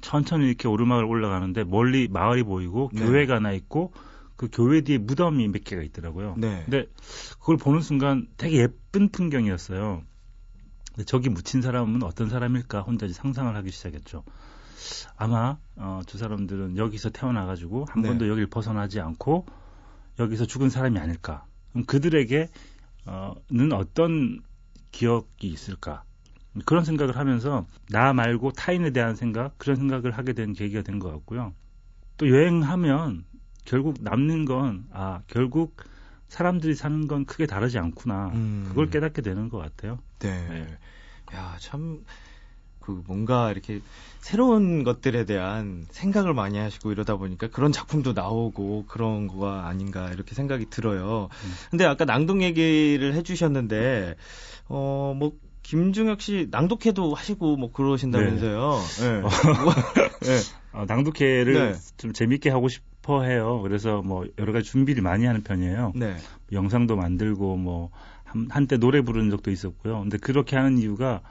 천천히 0.00 0.46
이렇게 0.46 0.68
오르막을 0.68 1.04
올라가는데 1.04 1.64
멀리 1.64 2.08
마을이 2.08 2.42
보이고 2.42 2.90
네. 2.92 3.04
교회가 3.04 3.36
하나 3.36 3.52
있고 3.52 3.92
그 4.36 4.48
교회 4.52 4.82
뒤에 4.82 4.98
무덤이 4.98 5.48
몇 5.48 5.64
개가 5.64 5.82
있더라고요. 5.82 6.34
네. 6.36 6.62
근데 6.64 6.86
그걸 7.40 7.56
보는 7.56 7.80
순간 7.80 8.28
되게 8.36 8.58
예쁜 8.58 9.08
풍경이었어요. 9.08 10.02
근데 10.94 11.04
저기 11.04 11.28
묻힌 11.28 11.62
사람은 11.62 12.02
어떤 12.02 12.28
사람일까 12.28 12.82
혼자 12.82 13.08
상상을 13.08 13.54
하기 13.56 13.70
시작했죠. 13.70 14.24
아마 15.16 15.56
어, 15.76 16.02
저 16.06 16.18
사람들은 16.18 16.76
여기서 16.76 17.10
태어나가지고 17.10 17.86
한 17.88 18.02
네. 18.02 18.08
번도 18.08 18.28
여기를 18.28 18.48
벗어나지 18.48 19.00
않고 19.00 19.46
여기서 20.18 20.46
죽은 20.46 20.70
사람이 20.70 20.98
아닐까. 20.98 21.46
그럼 21.70 21.86
그들에게는 21.86 22.48
어떤 23.72 24.42
기억이 24.92 25.48
있을까? 25.48 26.04
그런 26.64 26.84
생각을 26.84 27.16
하면서 27.16 27.66
나 27.90 28.12
말고 28.12 28.52
타인에 28.52 28.90
대한 28.90 29.14
생각 29.16 29.58
그런 29.58 29.76
생각을 29.76 30.12
하게 30.12 30.32
된 30.32 30.52
계기가 30.52 30.82
된 30.82 30.98
것 30.98 31.10
같고요. 31.12 31.52
또 32.16 32.28
여행하면 32.30 33.24
결국 33.64 33.96
남는 34.00 34.44
건 34.46 34.86
아 34.92 35.20
결국 35.26 35.76
사람들이 36.28 36.74
사는 36.74 37.06
건 37.06 37.24
크게 37.24 37.46
다르지 37.46 37.78
않구나. 37.78 38.28
음. 38.34 38.64
그걸 38.68 38.90
깨닫게 38.90 39.22
되는 39.22 39.48
것 39.48 39.58
같아요. 39.58 39.98
네. 40.20 40.46
네. 40.48 40.78
야, 41.34 41.56
참, 41.60 42.04
그 42.80 43.02
뭔가 43.06 43.50
이렇게 43.52 43.80
새로운 44.20 44.82
것들에 44.84 45.24
대한 45.24 45.86
생각을 45.90 46.34
많이 46.34 46.58
하시고 46.58 46.92
이러다 46.92 47.16
보니까 47.16 47.48
그런 47.48 47.70
작품도 47.72 48.12
나오고 48.12 48.86
그런 48.88 49.26
거가 49.28 49.66
아닌가 49.66 50.10
이렇게 50.12 50.34
생각이 50.34 50.70
들어요. 50.70 51.28
음. 51.44 51.52
근데 51.70 51.84
아까 51.84 52.04
낭독 52.04 52.42
얘기를 52.42 53.14
해주셨는데, 53.14 54.16
어, 54.68 55.14
뭐, 55.16 55.32
김중혁 55.66 56.20
씨 56.20 56.46
낭독회도 56.52 57.12
하시고 57.14 57.56
뭐 57.56 57.72
그러신다면서요. 57.72 58.78
네. 59.00 59.20
뭐, 59.20 59.30
네. 60.22 60.38
어, 60.72 60.84
낭독회를 60.86 61.54
네. 61.54 61.74
좀 61.96 62.12
재밌게 62.12 62.50
하고 62.50 62.68
싶어 62.68 63.24
해요. 63.24 63.60
그래서 63.62 64.00
뭐 64.00 64.24
여러 64.38 64.52
가지 64.52 64.70
준비를 64.70 65.02
많이 65.02 65.26
하는 65.26 65.42
편이에요. 65.42 65.92
네. 65.96 66.16
영상도 66.52 66.94
만들고 66.94 67.56
뭐 67.56 67.90
한, 68.22 68.46
한때 68.48 68.76
노래 68.76 69.00
부르는 69.00 69.28
적도 69.30 69.50
있었고요. 69.50 69.98
근데 70.02 70.18
그렇게 70.18 70.54
하는 70.54 70.78
이유가 70.78 71.22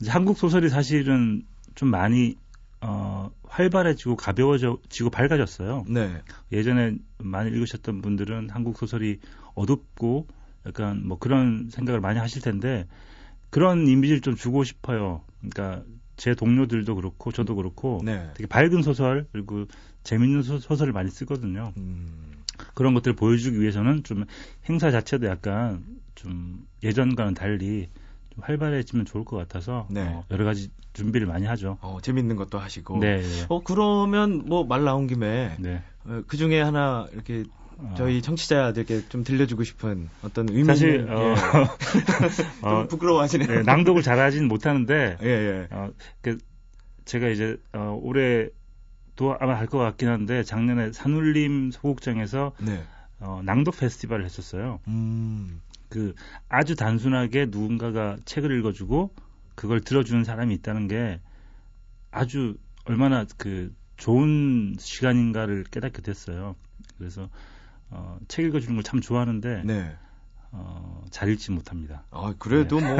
이제 0.00 0.10
한국 0.10 0.38
소설이 0.38 0.70
사실은 0.70 1.44
좀 1.74 1.90
많이 1.90 2.38
어, 2.80 3.30
활발해지고 3.46 4.16
가벼워지고 4.16 5.10
밝아졌어요. 5.12 5.84
네. 5.86 6.22
예전에 6.50 6.94
많이 7.18 7.50
읽으셨던 7.50 8.00
분들은 8.00 8.48
한국 8.48 8.78
소설이 8.78 9.20
어둡고 9.54 10.28
약간 10.64 11.06
뭐 11.06 11.18
그런 11.18 11.68
생각을 11.70 12.00
많이 12.00 12.18
하실 12.18 12.40
텐데 12.40 12.86
그런 13.50 13.86
이미지를 13.86 14.20
좀 14.20 14.34
주고 14.34 14.64
싶어요. 14.64 15.22
그러니까 15.40 15.84
제 16.16 16.34
동료들도 16.34 16.94
그렇고 16.94 17.30
저도 17.32 17.56
그렇고 17.56 18.00
네. 18.04 18.30
되게 18.34 18.46
밝은 18.46 18.82
소설 18.82 19.26
그리고 19.32 19.66
재밌는 20.02 20.42
소, 20.42 20.58
설을 20.58 20.92
많이 20.92 21.10
쓰거든요. 21.10 21.72
음, 21.76 22.42
그런 22.74 22.94
것들을 22.94 23.16
보여주기 23.16 23.60
위해서는 23.60 24.02
좀 24.04 24.24
행사 24.68 24.90
자체도 24.90 25.26
약간 25.26 25.84
좀 26.14 26.66
예전과는 26.82 27.34
달리 27.34 27.88
좀 28.34 28.42
활발해지면 28.44 29.04
좋을 29.04 29.24
것 29.24 29.36
같아서 29.36 29.86
네. 29.90 30.02
어, 30.08 30.24
여러 30.30 30.44
가지 30.44 30.70
준비를 30.94 31.26
많이 31.26 31.44
하죠. 31.46 31.76
어, 31.82 31.98
재밌는 32.00 32.36
것도 32.36 32.58
하시고. 32.58 32.98
네, 33.00 33.20
네. 33.20 33.46
어, 33.48 33.62
그러면 33.62 34.44
뭐 34.46 34.64
말 34.64 34.84
나온 34.84 35.06
김에 35.06 35.56
네. 35.58 35.82
어, 36.04 36.22
그 36.26 36.36
중에 36.38 36.60
하나 36.62 37.06
이렇게 37.12 37.44
어, 37.50 37.65
저희 37.96 38.22
청취자들께 38.22 39.08
좀 39.08 39.22
들려주고 39.24 39.64
싶은 39.64 40.08
어떤 40.22 40.48
의미 40.48 40.64
사실 40.64 41.06
어, 41.10 41.30
예. 41.30 41.34
좀 42.36 42.46
어, 42.62 42.86
부끄러워하시네요. 42.86 43.48
네, 43.48 43.62
낭독을 43.62 44.02
잘하진 44.02 44.48
못하는데 44.48 45.18
예, 45.22 45.26
예. 45.26 45.68
어, 45.70 45.90
그 46.22 46.38
제가 47.04 47.28
이제 47.28 47.56
어, 47.72 47.98
올해 48.02 48.48
또 49.16 49.36
아마 49.40 49.54
할 49.58 49.66
것 49.66 49.78
같긴 49.78 50.08
한데 50.08 50.42
작년에 50.42 50.92
산울림 50.92 51.70
소극장에서 51.70 52.52
네. 52.60 52.82
어, 53.20 53.40
낭독 53.44 53.78
페스티벌을 53.78 54.24
했었어요. 54.24 54.80
음. 54.88 55.60
그 55.88 56.14
아주 56.48 56.74
단순하게 56.74 57.46
누군가가 57.46 58.16
책을 58.24 58.58
읽어주고 58.58 59.14
그걸 59.54 59.80
들어주는 59.80 60.24
사람이 60.24 60.54
있다는 60.56 60.88
게 60.88 61.20
아주 62.10 62.56
얼마나 62.84 63.24
그 63.36 63.72
좋은 63.96 64.76
시간인가를 64.78 65.64
깨닫게 65.70 66.02
됐어요. 66.02 66.56
그래서 66.98 67.28
어, 67.90 68.18
책 68.28 68.46
읽어주는 68.46 68.74
걸 68.74 68.82
참 68.82 69.00
좋아하는데 69.00 69.62
네. 69.64 69.96
어, 70.52 71.04
잘 71.10 71.28
읽지 71.30 71.50
못합니다. 71.50 72.04
아, 72.10 72.32
그래도 72.38 72.80
뭐, 72.80 72.96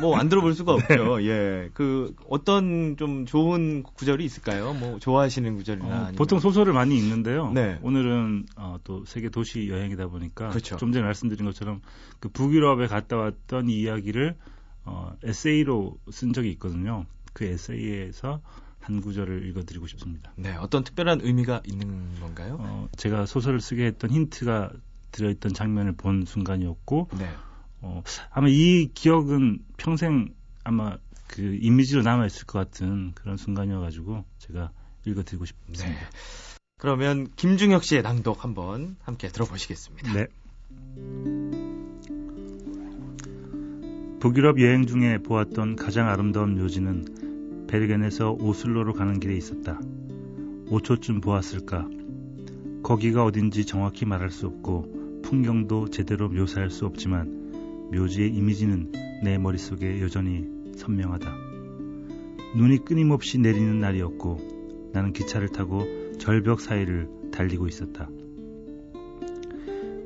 뭐, 0.00 0.16
안 0.16 0.28
들어볼 0.30 0.54
수가 0.54 0.72
없죠. 1.12 1.22
예. 1.24 1.68
그, 1.74 2.14
어떤 2.30 2.96
좀 2.96 3.26
좋은 3.26 3.82
구절이 3.82 4.24
있을까요? 4.24 4.72
뭐, 4.72 4.98
좋아하시는 4.98 5.54
구절이나. 5.56 5.86
어, 5.86 5.90
아니면- 6.06 6.14
보통 6.16 6.38
소설을 6.40 6.72
많이 6.72 6.96
읽는데요. 6.96 7.52
네. 7.52 7.78
오늘은 7.82 8.46
어, 8.56 8.78
또 8.84 9.04
세계 9.04 9.28
도시 9.28 9.68
여행이다 9.68 10.06
보니까 10.06 10.48
그렇죠. 10.48 10.76
좀 10.78 10.92
전에 10.92 11.04
말씀드린 11.04 11.44
것처럼 11.44 11.82
그 12.20 12.28
북유럽에 12.30 12.86
갔다 12.86 13.16
왔던 13.16 13.68
이야기를 13.68 14.36
어, 14.84 15.12
에세이로 15.24 15.98
쓴 16.10 16.32
적이 16.32 16.50
있거든요. 16.52 17.04
그 17.34 17.44
에세이에서 17.44 18.40
한 18.88 19.02
구절을 19.02 19.46
읽어드리고 19.48 19.86
싶습니다. 19.86 20.32
네. 20.36 20.54
어떤 20.54 20.82
특별한 20.82 21.20
의미가 21.22 21.62
있는 21.66 22.18
건가요? 22.20 22.56
어, 22.58 22.88
제가 22.96 23.26
소설을 23.26 23.60
쓰게 23.60 23.84
했던 23.84 24.10
힌트가 24.10 24.72
들어있던 25.12 25.52
장면을 25.52 25.92
본 25.92 26.24
순간이었고 26.24 27.10
네. 27.18 27.28
어, 27.82 28.02
아마 28.30 28.48
이 28.48 28.88
기억은 28.94 29.60
평생 29.76 30.34
아마 30.64 30.96
그 31.26 31.58
이미지로 31.60 32.02
남아 32.02 32.26
있을 32.26 32.46
것 32.46 32.58
같은 32.58 33.12
그런 33.14 33.36
순간이어가지고 33.36 34.24
제가 34.38 34.70
읽어드리고 35.04 35.44
싶습니다. 35.44 35.86
네. 35.86 35.94
그러면 36.78 37.28
김중혁 37.36 37.84
씨의 37.84 38.02
낭독 38.02 38.42
한번 38.42 38.96
함께 39.02 39.28
들어보시겠습니다. 39.28 40.12
네. 40.14 40.26
북유럽 44.20 44.60
여행 44.60 44.86
중에 44.86 45.18
보았던 45.18 45.76
가장 45.76 46.08
아름다운 46.08 46.58
묘지는 46.58 47.27
베르겐에서 47.68 48.32
오슬로로 48.32 48.94
가는 48.94 49.20
길에 49.20 49.36
있었다. 49.36 49.78
5초쯤 50.70 51.22
보았을까. 51.22 51.88
거기가 52.82 53.24
어딘지 53.24 53.64
정확히 53.64 54.04
말할 54.04 54.30
수 54.30 54.46
없고 54.46 55.20
풍경도 55.22 55.90
제대로 55.90 56.28
묘사할 56.28 56.70
수 56.70 56.86
없지만 56.86 57.90
묘지의 57.92 58.30
이미지는 58.34 58.92
내 59.22 59.38
머릿속에 59.38 60.00
여전히 60.00 60.46
선명하다. 60.76 61.34
눈이 62.56 62.84
끊임없이 62.84 63.38
내리는 63.38 63.78
날이었고 63.78 64.90
나는 64.92 65.12
기차를 65.12 65.48
타고 65.48 65.84
절벽 66.18 66.60
사이를 66.60 67.08
달리고 67.30 67.66
있었다. 67.66 68.08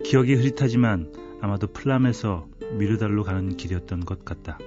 기억이 0.04 0.34
흐릿하지만 0.34 1.12
아마도 1.40 1.66
플람에서 1.68 2.48
미르달로 2.78 3.22
가는 3.22 3.56
길이었던 3.56 4.00
것 4.00 4.24
같다. 4.24 4.58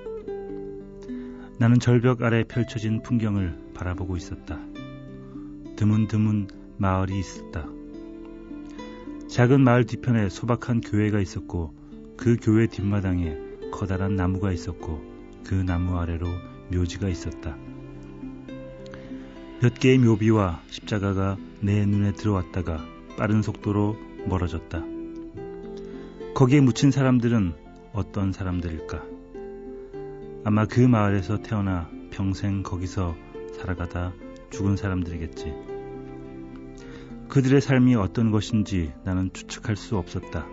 나는 1.58 1.80
절벽 1.80 2.22
아래 2.22 2.44
펼쳐진 2.44 3.02
풍경을 3.02 3.58
바라보고 3.74 4.18
있었다. 4.18 4.60
드문드문 5.78 6.50
마을이 6.78 7.18
있었다. 7.18 7.66
작은 9.30 9.62
마을 9.62 9.86
뒤편에 9.86 10.28
소박한 10.30 10.82
교회가 10.82 11.22
있었고 11.22 11.74
그 12.18 12.36
교회 12.42 12.68
뒷마당에 12.68 13.38
커다란 13.72 14.16
나무가 14.16 14.52
있었고 14.52 15.02
그 15.46 15.54
나무 15.54 15.98
아래로 15.98 16.28
묘지가 16.74 17.08
있었다. 17.08 17.56
몇 19.62 19.74
개의 19.76 19.98
묘비와 20.00 20.62
십자가가 20.68 21.38
내 21.62 21.86
눈에 21.86 22.12
들어왔다가 22.12 22.86
빠른 23.18 23.42
속도로 23.42 23.98
멀어졌다. 24.26 24.84
거기에 26.34 26.60
묻힌 26.60 26.92
사람들은 26.92 27.54
어떤 27.94 28.34
사람들일까? 28.34 29.14
아마 30.48 30.68
그 30.68 30.80
마을에서 30.80 31.42
태어나 31.42 31.90
평생 32.12 32.62
거기서 32.62 33.16
살아가다 33.58 34.14
죽은 34.52 34.78
사람들이겠지. 34.78 35.52
그들의 37.30 37.60
삶이 37.60 37.96
어떤 37.96 38.30
것인지 38.30 38.94
나는 39.04 39.34
추측할 39.34 39.75
수 39.75 39.98
없었다. 39.98 40.46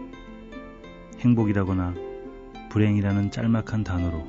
행복이라거나 1.19 1.95
불행이라는 2.71 3.33
짤막한 3.33 3.85
단어로 3.85 4.27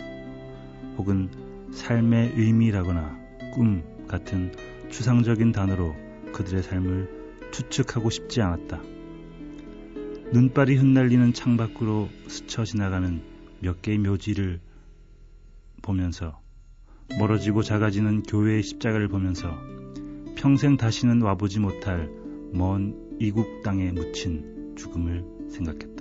혹은 0.98 1.30
삶의 1.72 2.34
의미라거나 2.36 3.18
꿈 3.54 3.84
같은 4.10 4.52
추상적인 4.90 5.54
단어로 5.54 5.96
그들의 6.34 6.62
삶을 6.62 7.50
추측하고 7.54 8.10
싶지 8.10 8.42
않았다. 8.42 8.82
눈발이 10.34 10.76
흩날리는 10.76 11.32
창밖으로 11.32 12.10
스쳐 12.28 12.66
지나가는 12.66 13.22
몇 13.62 13.82
개의 13.82 14.00
묘지를 14.00 14.60
보면서 15.84 16.42
멀어지고 17.20 17.62
작아지는 17.62 18.24
교회의 18.24 18.64
십자가를 18.64 19.08
보면서 19.08 19.56
평생 20.36 20.78
다시는 20.78 21.22
와보지 21.22 21.60
못할 21.60 22.10
먼 22.52 22.96
이국 23.20 23.62
땅에 23.64 23.92
묻힌 23.92 24.76
죽음을 24.76 25.24
생각했다. 25.52 25.93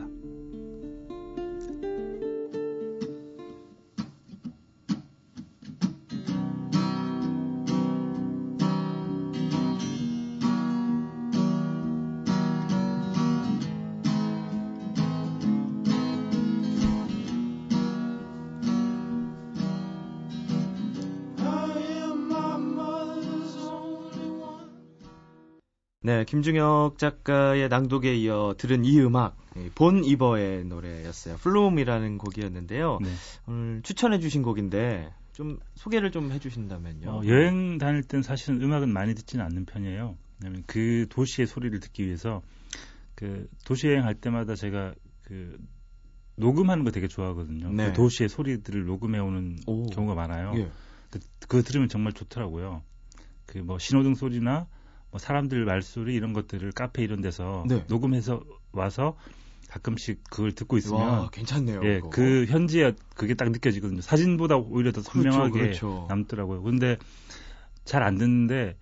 네, 26.05 26.25
김중혁 26.25 26.99
작가의 26.99 27.69
낭독에 27.69 28.15
이어 28.17 28.55
들은 28.59 28.85
이 28.85 29.01
음악 29.01 29.37
본 29.77 30.05
이버의 30.05 30.65
노래였어요. 30.65 31.37
플룸이라는 31.37 32.19
곡이었는데요. 32.19 32.99
네. 33.01 33.09
오늘 33.47 33.83
추천해 33.83 34.19
주신 34.19 34.43
곡인데 34.43 35.13
좀 35.33 35.59
소개를 35.77 36.11
좀 36.11 36.33
해주신다면요. 36.33 37.09
어, 37.09 37.23
여행 37.27 37.79
다닐 37.79 38.03
땐 38.03 38.23
사실은 38.23 38.61
음악은 38.63 38.93
많이 38.93 39.15
듣지는 39.15 39.45
않는 39.45 39.65
편이에요. 39.65 40.17
왜냐면 40.43 40.65
그 40.67 41.07
도시의 41.09 41.47
소리를 41.47 41.79
듣기 41.79 42.05
위해서 42.05 42.43
그 43.15 43.49
도시 43.65 43.87
여행 43.87 44.05
할 44.05 44.15
때마다 44.15 44.57
제가 44.57 44.95
그 45.23 45.57
녹음하는 46.35 46.83
거 46.85 46.91
되게 46.91 47.07
좋아하거든요. 47.07 47.69
그 47.69 47.75
네. 47.75 47.87
그 47.89 47.93
도시의 47.93 48.29
소리들을 48.29 48.85
녹음해 48.87 49.19
오는 49.21 49.57
경우가 49.93 50.15
많아요. 50.15 50.53
예. 50.57 50.71
그거 51.47 51.63
들으면 51.63 51.89
정말 51.89 52.13
좋더라고요. 52.13 52.83
그 53.47 53.59
뭐 53.59 53.79
신호등 53.79 54.15
소리나 54.15 54.67
뭐 55.13 55.19
사람들 55.19 55.65
말소리 55.67 56.15
이런 56.15 56.33
것들을 56.33 56.73
카페 56.73 57.05
이런 57.05 57.21
데서 57.21 57.65
네. 57.69 57.85
녹음해서 57.87 58.43
와서 58.73 59.17
가끔씩 59.69 60.25
그걸 60.31 60.53
듣고 60.53 60.79
있으면 60.79 61.01
와, 61.01 61.31
괜찮네요. 61.31 61.81
예, 61.85 61.97
그거. 61.97 62.09
그 62.11 62.47
현지에 62.47 62.95
그게 63.15 63.35
딱 63.35 63.51
느껴지거든요. 63.51 64.01
사진보다 64.01 64.57
오히려 64.57 64.91
더 64.91 65.03
그렇죠, 65.03 65.31
선명하게 65.31 65.53
그렇죠, 65.53 65.87
그렇죠. 65.87 66.07
남더라고요. 66.09 66.63
근데 66.63 66.97
잘 67.85 68.03
안 68.03 68.17
듣는데 68.17 68.77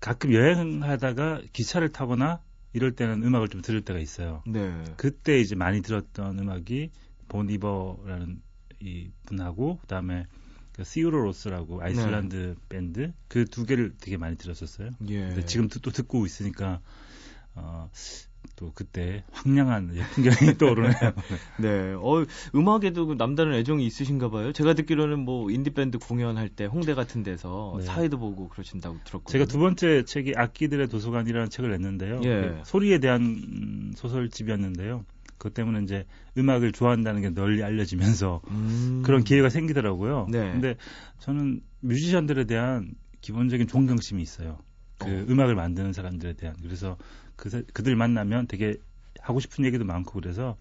가끔 0.00 0.32
여행하다가 0.34 1.42
기차를 1.52 1.90
타거나 1.90 2.40
이럴 2.74 2.92
때는 2.92 3.22
음악을 3.22 3.48
좀 3.48 3.62
들을 3.62 3.82
때가 3.82 3.98
있어요. 3.98 4.42
네. 4.46 4.84
그때 4.96 5.38
이제 5.40 5.54
많이 5.54 5.80
들었던 5.80 6.38
음악이 6.38 6.90
보니버라는 7.28 8.42
이 8.80 9.10
분하고 9.26 9.78
그다음에 9.78 10.26
그 10.72 10.84
시우로로스라고 10.84 11.82
아이슬란드 11.82 12.36
네. 12.36 12.54
밴드 12.68 13.12
그 13.28 13.44
두 13.44 13.66
개를 13.66 13.92
되게 14.00 14.16
많이 14.16 14.36
들었었어요. 14.36 14.90
예. 15.10 15.44
지금 15.46 15.68
또 15.68 15.90
듣고 15.90 16.24
있으니까 16.24 16.80
어, 17.54 17.90
또 18.56 18.72
그때 18.74 19.24
황량한 19.32 19.94
풍경이 20.14 20.56
떠오르네요. 20.58 21.12
네. 21.60 21.92
어, 21.98 22.24
음악에도 22.54 23.06
그 23.06 23.14
남다른 23.14 23.54
애정이 23.54 23.84
있으신가 23.86 24.30
봐요. 24.30 24.52
제가 24.52 24.74
듣기로는 24.74 25.18
뭐 25.18 25.50
인디밴드 25.50 25.98
공연할 25.98 26.48
때 26.48 26.64
홍대 26.64 26.94
같은 26.94 27.22
데서 27.22 27.74
네. 27.78 27.84
사회도 27.84 28.18
보고 28.18 28.48
그러신다고 28.48 28.98
들었거든요. 29.04 29.32
제가 29.32 29.44
두 29.44 29.58
번째 29.58 30.04
책이 30.04 30.32
악기들의 30.36 30.88
도서관이라는 30.88 31.50
책을 31.50 31.70
냈는데요. 31.70 32.20
예. 32.24 32.28
그 32.28 32.60
소리에 32.64 32.98
대한 32.98 33.92
소설집이었는데요. 33.96 35.04
그것 35.42 35.54
때문에 35.54 35.82
이제 35.82 36.06
음악을 36.38 36.70
좋아한다는 36.70 37.20
게 37.20 37.30
널리 37.30 37.64
알려지면서 37.64 38.42
음. 38.48 39.02
그런 39.04 39.24
기회가 39.24 39.48
생기더라고요. 39.48 40.28
네. 40.30 40.52
근데 40.52 40.76
저는 41.18 41.62
뮤지션들에 41.80 42.44
대한 42.44 42.94
기본적인 43.22 43.66
존경심이 43.66 44.22
있어요. 44.22 44.58
그 44.98 45.06
어. 45.06 45.26
음악을 45.28 45.56
만드는 45.56 45.92
사람들에 45.92 46.34
대한. 46.34 46.54
그래서 46.62 46.96
그, 47.34 47.64
그들 47.72 47.96
만나면 47.96 48.46
되게 48.46 48.76
하고 49.18 49.40
싶은 49.40 49.64
얘기도 49.64 49.84
많고 49.84 50.12
그래서 50.12 50.56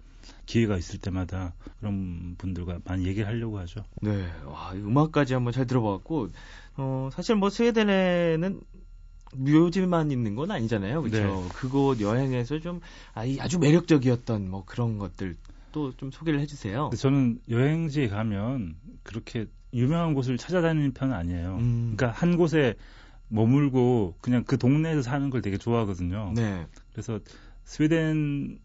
기회가 0.48 0.78
있을 0.78 1.00
때마다 1.00 1.54
그런 1.80 2.36
분들과 2.39 2.80
많이 2.84 3.06
얘기를 3.06 3.28
하려고 3.28 3.60
하죠. 3.60 3.84
네. 4.02 4.32
와, 4.46 4.72
음악까지 4.74 5.36
한번 5.36 5.54
잘 5.54 5.67
들어봤고, 5.67 6.30
어, 6.78 7.10
사실 7.13 7.36
뭐 7.36 7.52
스웨덴에는 7.52 8.62
묘지만 9.36 10.12
있는 10.12 10.36
건 10.36 10.52
아니잖아요. 10.52 11.02
그렇죠. 11.04 11.17
네. 11.24 11.50
그곳 11.54 12.02
여행에서 12.02 12.60
좀 12.60 12.82
아주 13.13 13.60
매력적이었던 13.60 14.50
뭐 14.50 14.63
그런 14.65 14.98
것들 14.98 15.38
또 15.72 15.94
좀 15.98 16.12
소개를 16.12 16.39
해 16.39 16.46
주세요. 16.46 16.89
저는 16.98 17.39
여행지에 17.50 18.10
가면 18.10 18.76
그렇게 19.04 19.46
유명한 19.74 20.13
곳을 20.13 20.38
찾아다니는 20.38 20.94
편은 20.94 21.13
아니에요. 21.13 21.58
음. 21.60 21.94
그러니까 21.96 22.20
한 22.20 22.36
곳에 22.38 22.76
머물고 23.30 24.15
그냥 24.20 24.44
그 24.44 24.58
동네에서 24.58 25.02
사는 25.02 25.30
걸 25.30 25.41
되게 25.41 25.58
좋아하거든요. 25.58 26.34
네. 26.36 26.67
그래서 26.91 27.20
스웨덴 27.63 28.60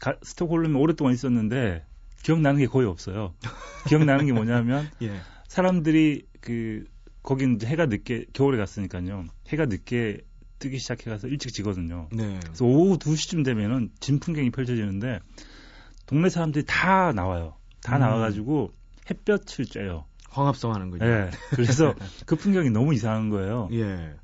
가, 0.00 0.16
스톡홀름에 0.22 0.78
오랫동안 0.78 1.14
있었는데 1.14 1.84
기억나는 2.22 2.60
게 2.60 2.66
거의 2.66 2.86
없어요. 2.86 3.34
기억나는 3.88 4.26
게 4.26 4.32
뭐냐면 4.32 4.88
예. 5.02 5.12
사람들이 5.48 6.26
그 6.40 6.84
거긴 7.22 7.58
해가 7.62 7.86
늦게 7.86 8.26
겨울에 8.32 8.58
갔으니까요. 8.58 9.24
해가 9.48 9.66
늦게 9.66 10.22
뜨기 10.58 10.78
시작해가서 10.78 11.28
일찍 11.28 11.52
지거든요. 11.52 12.08
네. 12.12 12.38
그래서 12.42 12.64
오후 12.64 12.98
2시쯤 12.98 13.44
되면은 13.44 13.90
진 14.00 14.20
풍경이 14.20 14.50
펼쳐지는데 14.50 15.18
동네 16.06 16.28
사람들이 16.28 16.64
다 16.66 17.12
나와요. 17.12 17.56
다 17.82 17.96
음. 17.96 18.00
나와가지고 18.00 18.72
햇볕을 19.10 19.64
쬐요. 19.66 20.04
광합성 20.30 20.74
하는군요. 20.74 21.04
네. 21.04 21.30
그래서 21.50 21.94
그 22.26 22.36
풍경이 22.36 22.70
너무 22.70 22.94
이상한 22.94 23.28
거예요. 23.28 23.68
예. 23.72 24.14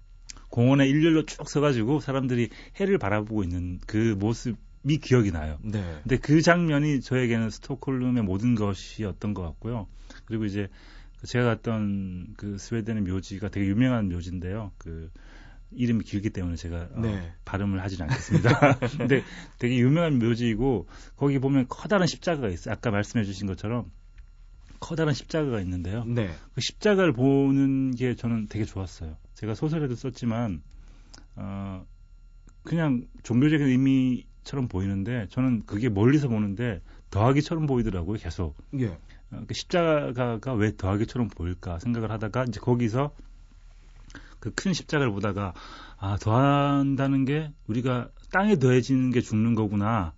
공원에 0.49 0.89
일렬로 0.89 1.27
쭉 1.27 1.49
서가지고 1.49 2.01
사람들이 2.01 2.51
해를 2.81 2.99
바라보고 2.99 3.43
있는 3.43 3.79
그 3.87 4.17
모습이 4.19 4.99
기억이 4.99 5.31
나요. 5.31 5.59
네. 5.63 5.83
근데 6.03 6.17
그 6.17 6.41
장면이 6.41 7.01
저에게는 7.01 7.51
스톡홀름의 7.51 8.23
모든 8.23 8.55
것이었던 8.55 9.35
것 9.35 9.43
같고요. 9.43 9.87
그리고 10.25 10.47
이제 10.47 10.69
제가 11.27 11.45
갔던 11.47 12.35
그 12.37 12.59
스웨덴의 12.59 13.03
묘지가 13.03 13.49
되게 13.49 13.67
유명한 13.67 14.09
묘지인데요. 14.09 14.73
그 14.79 15.11
이름이 15.71 16.05
길기 16.05 16.31
때문에 16.31 16.57
제가 16.57 16.89
어, 16.93 17.01
네. 17.01 17.15
어, 17.15 17.33
발음을 17.45 17.83
하진 17.83 18.03
않겠습니다. 18.03 18.79
근데 18.97 19.23
되게 19.59 19.77
유명한 19.79 20.19
묘지이고 20.19 20.87
거기 21.17 21.39
보면 21.39 21.67
커다란 21.69 22.07
십자가가 22.07 22.49
있어요. 22.49 22.73
아까 22.73 22.91
말씀해 22.91 23.25
주신 23.25 23.47
것처럼 23.47 23.91
커다란 24.81 25.13
십자가가 25.13 25.61
있는데요. 25.61 26.05
네. 26.05 26.31
그 26.55 26.61
십자가를 26.61 27.13
보는 27.13 27.95
게 27.95 28.15
저는 28.15 28.47
되게 28.49 28.65
좋았어요. 28.65 29.17
제가 29.35 29.55
소설에도 29.55 29.95
썼지만 29.95 30.63
어 31.37 31.85
그냥 32.63 33.07
종교적인 33.23 33.67
의미처럼 33.67 34.69
보이는데 34.69 35.27
저는 35.31 35.65
그게 35.67 35.89
멀리서 35.89 36.29
보는데 36.29 36.81
더하기처럼 37.11 37.67
보이더라고요. 37.67 38.19
계속. 38.19 38.57
예. 38.79 38.97
어, 39.33 39.43
그 39.47 39.55
십자가가 39.55 40.55
왜 40.55 40.77
더하기처럼 40.77 41.29
보일까 41.29 41.79
생각을 41.79 42.11
하다가 42.11 42.45
이제 42.49 42.61
거기서 42.61 43.13
그 44.41 44.53
큰 44.55 44.73
십자가를 44.73 45.13
보다가 45.13 45.53
아 45.99 46.17
더한다는 46.17 47.25
게 47.25 47.51
우리가 47.67 48.09
땅에 48.33 48.57
더해지는 48.57 49.11
게 49.11 49.21
죽는 49.21 49.55
거구나 49.55 50.13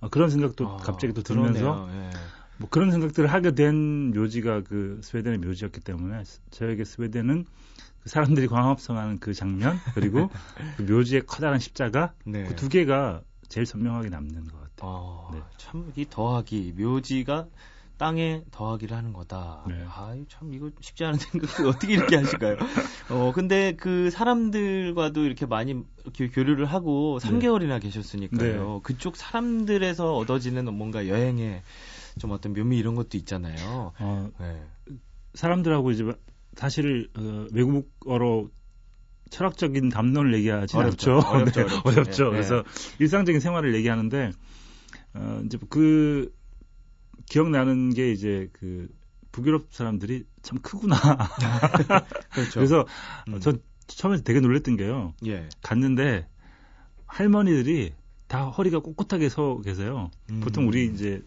아, 0.00 0.08
그런 0.08 0.30
생각도 0.30 0.68
아, 0.68 0.76
갑자기 0.76 1.12
또 1.12 1.22
들면서 1.22 1.88
예. 1.92 2.10
뭐 2.58 2.68
그런 2.70 2.90
생각들을 2.90 3.30
하게 3.30 3.54
된 3.54 4.12
묘지가 4.12 4.62
그 4.62 5.00
스웨덴의 5.02 5.38
묘지였기 5.38 5.80
때문에 5.80 6.22
저에게 6.50 6.84
스웨덴은 6.84 7.44
그 8.02 8.08
사람들이 8.08 8.46
광합성하는 8.46 9.18
그 9.18 9.34
장면 9.34 9.78
그리고 9.94 10.30
그 10.76 10.82
묘지의 10.82 11.26
커다란 11.26 11.58
십자가 11.58 12.14
네. 12.24 12.44
그두 12.44 12.68
개가 12.68 13.22
제일 13.48 13.66
선명하게 13.66 14.08
남는 14.08 14.48
것 14.48 14.60
같아요. 14.60 14.76
어, 14.80 15.30
네. 15.32 15.40
참이 15.58 16.08
더하기 16.08 16.74
묘지가 16.76 17.46
땅에 17.98 18.42
더하기를 18.50 18.96
하는 18.96 19.12
거다. 19.12 19.64
네. 19.68 19.84
아, 19.88 20.14
참 20.28 20.52
이거 20.52 20.70
쉽지 20.80 21.04
않은 21.04 21.18
생각을 21.18 21.70
어떻게 21.70 21.94
이렇게 21.94 22.16
하실까요? 22.16 22.56
어, 23.10 23.32
근데 23.32 23.74
그 23.76 24.10
사람들과도 24.10 25.24
이렇게 25.24 25.46
많이 25.46 25.82
이렇게 26.04 26.28
교류를 26.28 26.66
하고 26.66 27.18
3개월이나 27.20 27.80
계셨으니까요. 27.80 28.74
네. 28.74 28.80
그쪽 28.82 29.16
사람들에서 29.16 30.16
얻어지는 30.16 30.72
뭔가 30.74 31.08
여행의 31.08 31.62
좀 32.18 32.32
어떤 32.32 32.52
묘미 32.52 32.76
이런 32.76 32.94
것도 32.94 33.16
있잖아요. 33.18 33.92
어, 33.98 34.30
네. 34.40 34.62
사람들하고 35.34 35.90
이제 35.90 36.04
사실 36.54 37.08
어, 37.16 37.46
외국어로 37.52 38.50
철학적인 39.30 39.88
담론을 39.88 40.34
얘기하지 40.34 40.76
어렵죠. 40.76 41.16
않죠. 41.16 41.28
어렵죠. 41.32 41.60
네, 41.60 41.66
어렵죠. 41.66 41.88
어렵죠. 41.88 42.24
네. 42.24 42.30
그래서 42.30 42.64
일상적인 42.98 43.40
생활을 43.40 43.74
얘기하는데 43.74 44.30
어, 45.14 45.40
이제 45.44 45.58
그 45.68 46.32
기억나는 47.28 47.92
게 47.94 48.10
이제 48.12 48.48
그 48.52 48.88
북유럽 49.32 49.66
사람들이 49.70 50.24
참 50.42 50.58
크구나. 50.60 50.96
그렇죠. 52.32 52.54
그래서 52.54 52.86
음. 53.28 53.40
전 53.40 53.60
처음에 53.86 54.22
되게 54.22 54.40
놀랬던 54.40 54.76
게요. 54.76 55.12
예. 55.26 55.48
갔는데 55.62 56.26
할머니들이 57.06 57.92
다 58.28 58.46
허리가 58.48 58.80
꼿꼿하게 58.80 59.28
서 59.28 59.60
계세요. 59.60 60.10
음. 60.30 60.40
보통 60.40 60.66
우리 60.66 60.86
이제 60.86 61.22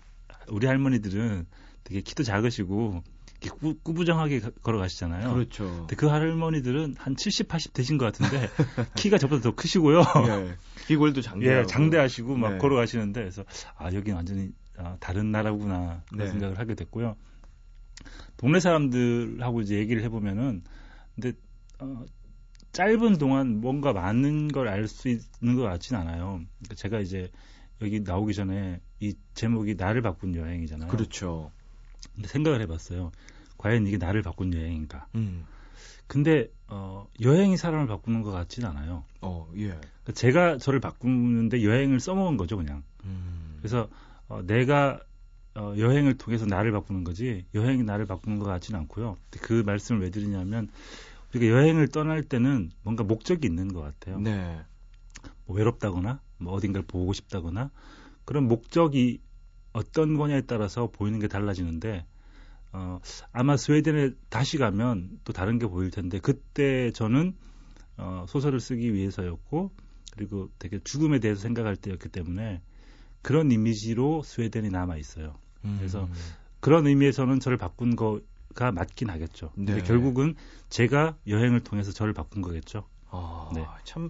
우리 0.50 0.68
할머니들은 0.68 1.46
되게 1.84 2.02
키도 2.02 2.24
작으시고 2.24 3.04
이렇게 3.42 3.58
꾸, 3.58 3.76
꾸부정하게 3.82 4.40
가- 4.42 4.52
걸어가시잖아요. 4.64 5.34
그렇죠. 5.34 5.64
근데 5.66 5.96
그 5.96 6.08
할머니들은 6.08 6.96
한 6.98 7.16
70, 7.16 7.48
80 7.48 7.74
되신 7.74 7.98
것 7.98 8.06
같은데 8.06 8.50
키가 8.98 9.18
저보다 9.18 9.42
더 9.42 9.56
크시고요. 9.56 10.02
예. 10.28 10.56
귀골도 10.88 11.22
장대. 11.22 11.46
예, 11.60 11.66
장대하시고 11.66 12.36
막 12.36 12.54
네. 12.54 12.58
걸어가시는데 12.58 13.22
그래서 13.22 13.46
아 13.78 13.90
여기 13.94 14.12
완전히 14.12 14.52
아, 14.80 14.98
다른 15.00 15.32
나라구나 15.32 16.04
그런 16.10 16.26
네. 16.26 16.32
생각을 16.32 16.58
하게 16.58 16.74
됐고요. 16.76 17.16
동네 18.38 18.60
사람들하고 18.60 19.62
이제 19.62 19.76
얘기를 19.78 20.02
해보면은 20.04 20.64
근데 21.16 21.34
어, 21.80 22.06
짧은 22.72 23.18
동안 23.18 23.60
뭔가 23.62 23.94
많은 23.94 24.48
걸 24.50 24.68
알 24.68 24.88
수 24.88 25.10
있는 25.10 25.56
것 25.56 25.64
같진 25.64 25.96
않아요. 25.98 26.42
그러니까 26.60 26.76
제가 26.76 27.00
이제 27.00 27.30
여기 27.82 28.00
나오기 28.02 28.34
전에 28.34 28.80
이 29.00 29.16
제목이 29.34 29.76
나를 29.76 30.02
바꾼 30.02 30.36
여행이잖아요. 30.36 30.90
그렇죠. 30.90 31.52
근데 32.16 32.28
생각을 32.28 32.62
해봤어요. 32.62 33.12
과연 33.58 33.88
이게 33.88 33.98
나를 33.98 34.22
바꾼 34.22 34.54
여행인가? 34.54 35.08
음. 35.16 35.46
근데 36.08 36.50
어, 36.68 37.08
여행이 37.22 37.58
사람을 37.58 37.88
바꾸는 37.88 38.22
것 38.22 38.32
같진 38.32 38.66
않아요. 38.66 39.04
어, 39.22 39.50
예. 39.56 39.68
그러니까 39.68 40.14
제가 40.14 40.58
저를 40.58 40.80
바꾸는데 40.80 41.64
여행을 41.64 42.00
써먹은 42.00 42.38
거죠, 42.38 42.58
그냥. 42.58 42.84
음. 43.04 43.58
그래서 43.60 43.90
어, 44.30 44.42
내가 44.44 45.02
어, 45.56 45.74
여행을 45.78 46.18
통해서 46.18 46.46
나를 46.46 46.72
바꾸는 46.72 47.04
거지 47.04 47.46
여행이 47.54 47.84
나를 47.84 48.06
바꾸는 48.06 48.40
것 48.40 48.46
같지는 48.46 48.80
않고요. 48.82 49.18
그 49.42 49.64
말씀을 49.66 50.02
왜 50.02 50.10
드리냐면 50.10 50.70
우리가 51.34 51.54
여행을 51.54 51.90
떠날 51.90 52.24
때는 52.24 52.72
뭔가 52.84 53.04
목적이 53.04 53.48
있는 53.48 53.74
것 53.74 53.82
같아요. 53.82 54.20
네. 54.20 54.62
뭐 55.46 55.58
외롭다거나 55.58 56.22
뭐 56.38 56.54
어딘가를 56.54 56.86
보고 56.88 57.12
싶다거나 57.14 57.72
그런 58.24 58.48
목적이 58.48 59.22
어떤 59.74 60.18
거냐에 60.18 60.42
따라서 60.42 60.88
보이는 60.88 61.20
게 61.20 61.28
달라지는데 61.28 62.06
어, 62.72 63.00
아마 63.32 63.58
스웨덴에 63.58 64.12
다시 64.30 64.58
가면 64.58 65.20
또 65.24 65.34
다른 65.34 65.58
게 65.58 65.66
보일 65.66 65.90
텐데 65.90 66.20
그때 66.20 66.92
저는 66.92 67.36
어, 67.98 68.26
소설을 68.28 68.60
쓰기 68.60 68.94
위해서였고 68.94 69.72
그리고 70.12 70.50
되게 70.60 70.80
죽음에 70.84 71.20
대해서 71.20 71.42
생각할 71.42 71.76
때였기 71.76 72.10
때문에 72.10 72.62
그런 73.22 73.52
이미지로 73.52 74.24
스웨덴이 74.24 74.70
남아 74.70 74.98
있어요. 74.98 75.36
그래서 75.78 76.04
음. 76.06 76.14
그런 76.60 76.88
의미에서는 76.88 77.40
저를 77.40 77.58
바꾼 77.58 77.96
거가 77.96 78.72
맞긴 78.72 79.10
하겠죠. 79.10 79.52
근데 79.56 79.76
네. 79.76 79.84
결국은 79.84 80.36
제가 80.70 81.16
여행을 81.28 81.62
통해서 81.62 81.92
저를 81.92 82.14
바꾼 82.14 82.42
거겠죠. 82.42 82.86
아, 83.12 83.50
네. 83.54 83.66
참 83.84 84.10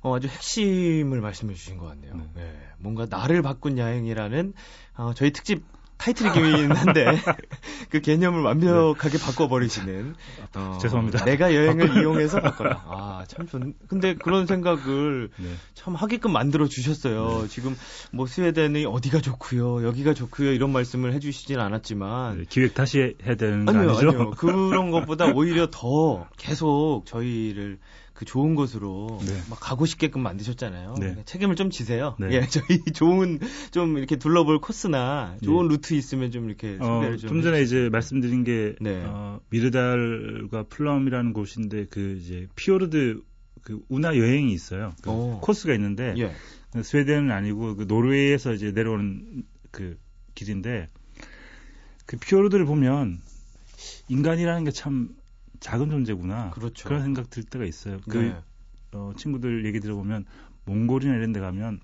어, 0.00 0.16
아주 0.16 0.28
핵심을 0.28 1.20
말씀해 1.20 1.54
주신 1.54 1.78
것 1.78 1.86
같네요. 1.86 2.16
네. 2.16 2.28
네. 2.34 2.60
뭔가 2.78 3.06
나를 3.08 3.42
바꾼 3.42 3.78
여행이라는 3.78 4.52
어, 4.96 5.14
저희 5.14 5.32
특집 5.32 5.64
타이틀이긴 6.02 6.72
한데 6.72 7.04
그 7.90 8.00
개념을 8.00 8.42
완벽하게 8.42 9.18
바꿔버리시는 9.18 10.16
어, 10.54 10.78
죄송합니다. 10.82 11.24
내가 11.24 11.54
여행을 11.54 11.98
이용해서 11.98 12.40
바꿔라. 12.42 12.82
아, 12.86 13.24
참 13.28 13.46
좋. 13.46 13.60
근데 13.86 14.14
그런 14.14 14.46
생각을 14.46 15.30
네. 15.36 15.48
참 15.74 15.94
하게끔 15.94 16.32
만들어 16.32 16.66
주셨어요. 16.66 17.46
지금 17.48 17.76
뭐 18.10 18.26
스웨덴이 18.26 18.84
어디가 18.84 19.20
좋고요, 19.20 19.86
여기가 19.86 20.14
좋고요 20.14 20.50
이런 20.52 20.72
말씀을 20.72 21.12
해주시진 21.12 21.60
않았지만 21.60 22.38
네, 22.38 22.44
기획 22.48 22.74
다시 22.74 23.14
해야 23.24 23.36
되는 23.36 23.64
거 23.64 23.72
아니요, 23.72 23.90
아니죠? 23.90 24.08
아니요. 24.08 24.30
그런 24.32 24.90
것보다 24.90 25.26
오히려 25.26 25.68
더 25.70 26.26
계속 26.36 27.04
저희를 27.06 27.78
그 28.22 28.24
좋은 28.24 28.54
곳으로 28.54 29.18
네. 29.26 29.32
막 29.50 29.58
가고 29.58 29.84
싶게끔 29.84 30.22
만드셨잖아요. 30.22 30.90
네. 30.90 31.00
그러니까 31.00 31.24
책임을 31.24 31.56
좀 31.56 31.70
지세요. 31.70 32.14
네. 32.20 32.28
예, 32.30 32.46
저희 32.46 32.78
좋은 32.94 33.40
좀 33.72 33.98
이렇게 33.98 34.14
둘러볼 34.14 34.60
코스나 34.60 35.36
좋은 35.42 35.64
예. 35.64 35.68
루트 35.70 35.94
있으면 35.94 36.30
좀 36.30 36.46
이렇게 36.46 36.76
어, 36.78 36.84
소개를 36.84 37.18
좀. 37.18 37.28
좀 37.28 37.42
전에 37.42 37.62
이제 37.62 37.88
말씀드린 37.90 38.44
게 38.44 38.76
네. 38.80 39.02
어, 39.04 39.40
미르달과 39.50 40.66
플럼이라는 40.68 41.32
곳인데 41.32 41.86
그 41.90 42.16
이제 42.22 42.46
피오르드 42.54 43.22
그 43.62 43.80
운하 43.88 44.16
여행이 44.16 44.52
있어요. 44.52 44.92
그 45.02 45.10
오. 45.10 45.40
코스가 45.40 45.74
있는데 45.74 46.14
예. 46.18 46.32
그 46.72 46.84
스웨덴은 46.84 47.32
아니고 47.32 47.74
그 47.74 47.86
노르웨이에서 47.88 48.52
이제 48.52 48.70
내려오는 48.70 49.42
그 49.72 49.98
길인데 50.36 50.86
그 52.06 52.18
피오르드를 52.18 52.66
보면 52.66 53.20
인간이라는 54.08 54.62
게 54.62 54.70
참 54.70 55.08
작은 55.62 55.90
존재구나 55.90 56.50
그렇죠. 56.50 56.88
런 56.88 57.02
생각 57.02 57.30
들 57.30 57.44
때가 57.44 57.64
있어요. 57.64 57.98
그 58.08 58.18
네. 58.18 58.36
어, 58.92 59.12
친구들 59.16 59.64
얘기 59.64 59.80
들어보면 59.80 60.24
몽골이나 60.66 61.14
이런 61.14 61.32
데 61.32 61.40
가면 61.40 61.80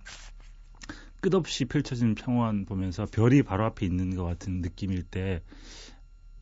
끝없이 1.20 1.64
펼쳐진 1.64 2.14
평원 2.14 2.64
보면서 2.64 3.06
별이 3.06 3.42
바로 3.42 3.64
앞에 3.66 3.86
있는 3.86 4.14
것 4.14 4.24
같은 4.24 4.60
느낌일 4.60 5.02
때 5.04 5.42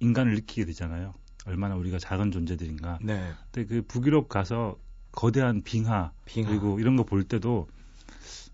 인간을 0.00 0.34
느끼게 0.34 0.64
되잖아요. 0.66 1.14
얼마나 1.46 1.76
우리가 1.76 1.98
작은 1.98 2.30
존재들인가. 2.32 2.98
네. 3.02 3.32
근데 3.52 3.66
그 3.68 3.82
북유럽 3.86 4.28
가서 4.28 4.76
거대한 5.12 5.62
빙하, 5.62 6.12
빙하. 6.26 6.50
그리고 6.50 6.78
이런 6.80 6.96
거 6.96 7.04
볼 7.04 7.22
때도 7.24 7.68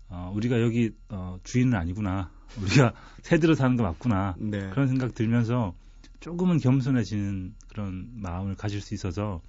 어, 0.09 0.31
우리가 0.35 0.61
여기 0.61 0.91
어, 1.09 1.37
주인은 1.43 1.73
아니구나. 1.77 2.29
우리가 2.61 2.93
새들어 3.23 3.55
사는 3.55 3.75
거 3.75 3.83
맞구나. 3.83 4.35
네. 4.37 4.69
그런 4.69 4.87
생각 4.87 5.15
들면서 5.15 5.73
조금은 6.23 6.59
겸손해지는 6.59 7.53
그런 7.67 8.09
마음을 8.13 8.55
가질 8.55 8.79
수 8.79 8.93
있어서 8.93 9.41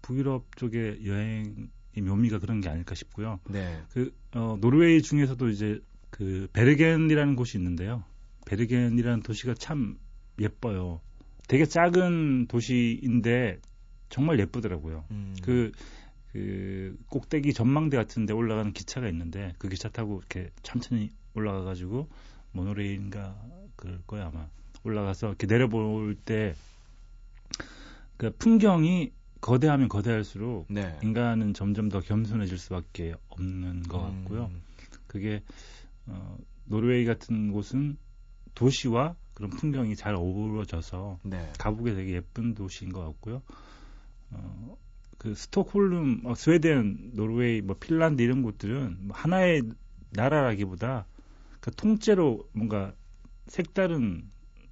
북유럽 0.00 0.56
쪽의 0.56 1.04
여행의 1.04 1.66
묘미가 1.96 2.38
그런 2.38 2.60
게 2.60 2.68
아닐까 2.68 2.94
싶고요. 2.94 3.40
네. 3.50 3.82
그 3.90 4.14
어, 4.32 4.56
노르웨이 4.60 5.02
중에서도 5.02 5.48
이제 5.48 5.80
그 6.10 6.46
베르겐이라는 6.52 7.34
곳이 7.34 7.58
있는데요. 7.58 8.04
베르겐이라는 8.46 9.22
도시가 9.24 9.54
참 9.54 9.98
예뻐요. 10.38 11.00
되게 11.48 11.64
작은 11.64 12.46
도시인데 12.46 13.58
정말 14.08 14.38
예쁘더라고요. 14.38 15.06
음. 15.10 15.34
그, 15.42 15.72
그 16.30 16.96
꼭대기 17.08 17.52
전망대 17.54 17.96
같은 17.96 18.24
데 18.24 18.32
올라가는 18.32 18.72
기차가 18.72 19.08
있는데 19.08 19.52
그 19.58 19.68
기차 19.68 19.88
타고 19.88 20.18
이렇게 20.18 20.50
천천히 20.62 21.10
올라가가지고 21.34 22.08
모노레일인가 22.52 23.36
그럴 23.74 24.00
거야 24.06 24.26
아마 24.26 24.48
올라가서 24.84 25.28
이렇게 25.28 25.46
내려볼 25.46 26.16
때 26.24 26.54
그 28.16 28.30
풍경이 28.38 29.12
거대하면 29.40 29.88
거대할수록 29.88 30.66
네. 30.70 30.98
인간은 31.02 31.52
점점 31.52 31.88
더 31.88 32.00
겸손해질 32.00 32.56
수밖에 32.58 33.14
없는 33.28 33.82
것 33.82 34.00
같고요. 34.00 34.46
음. 34.46 34.62
그게 35.06 35.42
어, 36.06 36.38
노르웨이 36.64 37.04
같은 37.04 37.52
곳은 37.52 37.98
도시와 38.54 39.16
그런 39.34 39.50
풍경이 39.50 39.96
잘 39.96 40.14
어우러져서 40.14 41.18
네. 41.24 41.52
가보기 41.58 41.94
되게 41.94 42.14
예쁜 42.14 42.54
도시인 42.54 42.92
것 42.92 43.04
같고요. 43.04 43.42
어, 44.30 44.76
그 45.18 45.34
스톡홀름, 45.34 46.22
어, 46.24 46.34
스웨덴, 46.34 47.10
노르웨이, 47.14 47.60
뭐 47.60 47.76
핀란드 47.78 48.22
이런 48.22 48.42
곳들은 48.42 48.98
뭐 49.08 49.16
하나의 49.16 49.62
나라라기보다 50.10 51.06
그 51.60 51.70
통째로 51.72 52.48
뭔가 52.52 52.94
색다른 53.48 54.30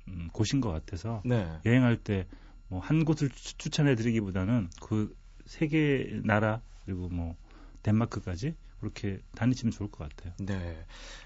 음, 0.09 0.29
곳인 0.33 0.61
것 0.61 0.71
같아서 0.73 1.23
네. 1.25 1.59
여행할 1.65 1.97
때 1.99 2.27
뭐 2.71 2.81
한 2.81 3.05
곳을 3.05 3.29
추- 3.31 3.57
추천해드리기보다는 3.59 4.71
그 4.81 5.15
세 5.47 5.69
개 5.69 6.21
나라 6.25 6.62
그리고 6.85 7.09
뭐 7.09 7.37
덴마크까지 7.83 8.55
그렇게 8.81 9.21
다니시면 9.35 9.73
좋을 9.73 9.91
것 9.91 10.09
같아요. 10.09 10.33
네. 10.38 10.85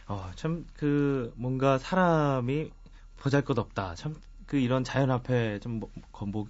어, 0.09 0.31
참, 0.37 0.67
그, 0.75 1.33
뭔가 1.37 1.79
사람이 1.79 2.71
보잘 3.17 3.43
것 3.43 3.59
없다. 3.59 3.95
참, 3.95 4.15
그 4.47 4.57
이런 4.59 4.85
자연 4.85 5.11
앞에 5.11 5.59
좀, 5.61 5.81
뭐, 5.81 5.91
거- 6.13 6.27
뭐, 6.27 6.47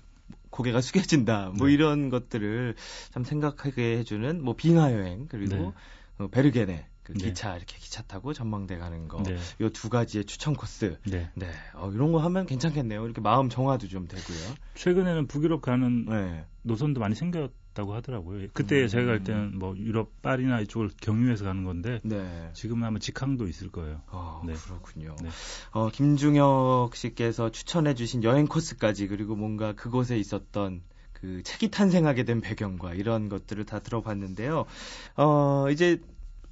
고개가 0.50 0.80
숙여진다. 1.26 1.50
뭐 1.58 1.66
네. 1.66 1.74
이런 1.74 2.08
것들을 2.08 2.74
참 3.10 3.24
생각하게 3.24 3.98
해주는 3.98 4.42
뭐 4.42 4.54
빙하 4.56 4.92
여행, 4.92 5.26
그리고 5.28 5.54
네. 6.18 6.24
어, 6.24 6.28
베르게네. 6.28 6.86
그 7.06 7.12
네. 7.12 7.26
기차 7.26 7.56
이렇게 7.56 7.76
기차 7.78 8.02
타고 8.02 8.32
전망대 8.32 8.78
가는 8.78 9.06
거. 9.06 9.22
네. 9.22 9.38
요두 9.60 9.90
가지의 9.90 10.24
추천 10.24 10.54
코스. 10.54 10.98
네. 11.06 11.30
네. 11.34 11.50
어, 11.74 11.88
이런 11.94 12.10
거 12.10 12.18
하면 12.18 12.46
괜찮겠네요. 12.46 13.04
이렇게 13.04 13.20
마음 13.20 13.48
정화도 13.48 13.86
좀 13.86 14.08
되고요. 14.08 14.56
최근에는 14.74 15.28
북유럽 15.28 15.62
가는 15.62 16.04
네. 16.06 16.44
노선도 16.62 16.98
많이 16.98 17.14
생겼 17.14 17.52
다고 17.74 17.94
하더라고요. 17.94 18.48
그때 18.54 18.82
음. 18.82 18.88
제가 18.88 19.04
갈 19.06 19.22
때는 19.22 19.56
뭐 19.56 19.76
유럽 19.76 20.20
파리나 20.22 20.60
이쪽을 20.62 20.90
경유해서 21.00 21.44
가는 21.44 21.62
건데 21.62 22.00
네. 22.02 22.50
지금은 22.54 22.84
아마 22.84 22.98
직항도 22.98 23.46
있을 23.46 23.70
거예요. 23.70 24.00
아, 24.08 24.42
네. 24.44 24.54
그렇군요. 24.54 25.14
네. 25.22 25.28
어, 25.72 25.90
김중혁 25.90 26.96
씨께서 26.96 27.50
추천해주신 27.50 28.24
여행 28.24 28.46
코스까지 28.46 29.06
그리고 29.06 29.36
뭔가 29.36 29.74
그곳에 29.74 30.18
있었던 30.18 30.82
그 31.12 31.42
책이 31.44 31.70
탄생하게 31.70 32.24
된 32.24 32.40
배경과 32.40 32.94
이런 32.94 33.28
것들을 33.28 33.64
다 33.64 33.78
들어봤는데요. 33.78 34.64
어, 35.16 35.66
이제 35.70 36.00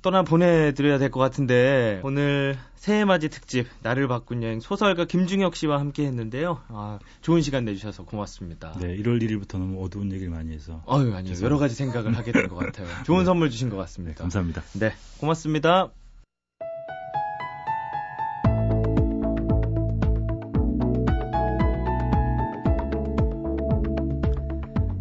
떠나 0.05 0.23
보내드려야 0.23 0.99
될 0.99 1.11
것 1.11 1.19
같은데 1.19 2.01
오늘 2.05 2.59
새해맞이 2.77 3.31
특집 3.31 3.67
나를 3.83 4.07
바꾼 4.07 4.43
여행 4.43 4.61
소설가 4.61 5.07
김중혁 5.07 5.57
씨와 5.57 5.81
함께 5.81 6.05
했는데요. 6.05 6.61
아, 6.69 6.99
좋은 7.23 7.41
시간 7.41 7.65
내주셔서 7.65 8.05
고맙습니다. 8.05 8.75
네, 8.81 8.95
1월 8.99 9.23
1일부터 9.23 9.57
너무 9.59 9.83
어두운 9.83 10.13
얘기를 10.13 10.31
많이 10.31 10.53
해서 10.53 10.83
어유 10.87 11.15
아니요. 11.15 11.35
여러 11.41 11.57
가지 11.57 11.75
생각을 11.75 12.19
하게 12.19 12.33
된 12.33 12.49
것 12.49 12.57
같아요. 12.57 12.87
좋은 13.07 13.21
네. 13.21 13.25
선물 13.25 13.49
주신 13.49 13.71
것 13.71 13.77
네, 13.77 13.81
같습니다. 13.83 14.23
감사합니다. 14.23 14.63
네, 14.75 14.93
고맙습니다. 15.21 15.89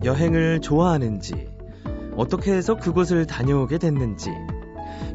여행을 0.04 0.60
좋아하는지, 0.62 1.48
어떻게 2.16 2.52
해서 2.54 2.76
그곳을 2.76 3.26
다녀오게 3.26 3.78
됐는지, 3.78 4.30